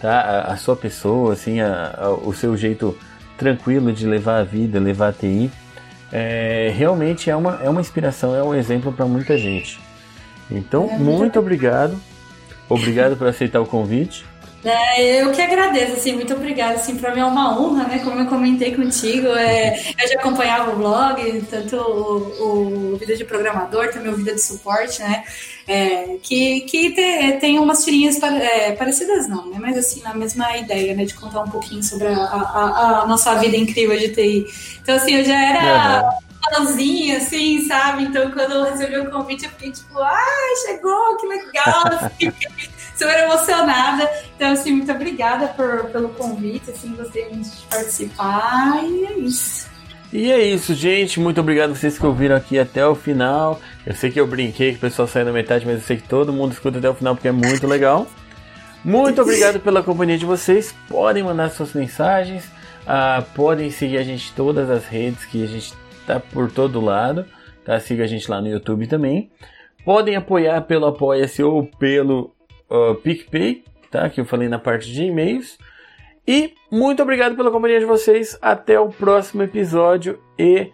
[0.00, 0.20] tá?
[0.20, 2.96] A, a sua pessoa, assim, a, a, o seu jeito
[3.38, 5.50] tranquilo de levar a vida, levar a TI.
[6.12, 9.80] É, realmente é uma, é uma inspiração, é um exemplo para muita gente.
[10.50, 11.98] Então, é, muito, muito obrigado.
[12.68, 14.24] Obrigado por aceitar o convite.
[14.64, 18.18] É, eu que agradeço, assim, muito obrigada, assim, para mim é uma honra, né, como
[18.18, 23.92] eu comentei contigo, é, eu já acompanhava o blog, tanto o, o Vida de Programador,
[23.92, 25.22] também o Vida de Suporte, né,
[25.68, 30.56] é, que, que tem, tem umas tirinhas é, parecidas não, né, mas assim, na mesma
[30.56, 34.46] ideia, né, de contar um pouquinho sobre a, a, a nossa vida incrível de TI.
[34.80, 36.06] Então, assim, eu já era...
[36.06, 38.04] Uhum fãzinha, assim, sabe?
[38.04, 41.84] Então, quando eu recebi o convite, eu fiquei tipo, ah, chegou, que legal!
[42.04, 42.32] Assim,
[42.94, 44.10] super emocionada.
[44.36, 49.74] Então, assim, muito obrigada por, pelo convite, assim, gostei muito de participar e é isso.
[50.12, 51.18] E é isso, gente.
[51.18, 53.60] Muito obrigado a vocês que ouviram aqui até o final.
[53.84, 56.08] Eu sei que eu brinquei que o pessoal saiu na metade, mas eu sei que
[56.08, 58.06] todo mundo escuta até o final porque é muito legal.
[58.84, 60.72] Muito obrigado pela companhia de vocês.
[60.88, 62.44] Podem mandar suas mensagens.
[62.82, 65.72] Uh, podem seguir a gente em todas as redes que a gente
[66.06, 67.24] tá por todo lado.
[67.64, 67.80] Tá?
[67.80, 69.32] Siga a gente lá no YouTube também.
[69.84, 72.32] Podem apoiar pelo Apoia-se ou pelo
[72.70, 74.08] uh, PicPay, tá?
[74.10, 75.58] Que eu falei na parte de e-mails.
[76.26, 78.38] E muito obrigado pela companhia de vocês.
[78.40, 80.70] Até o próximo episódio e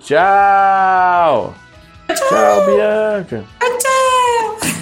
[0.00, 1.54] tchau!
[2.06, 3.44] Tchau, tchau Bianca!
[3.78, 4.73] Tchau!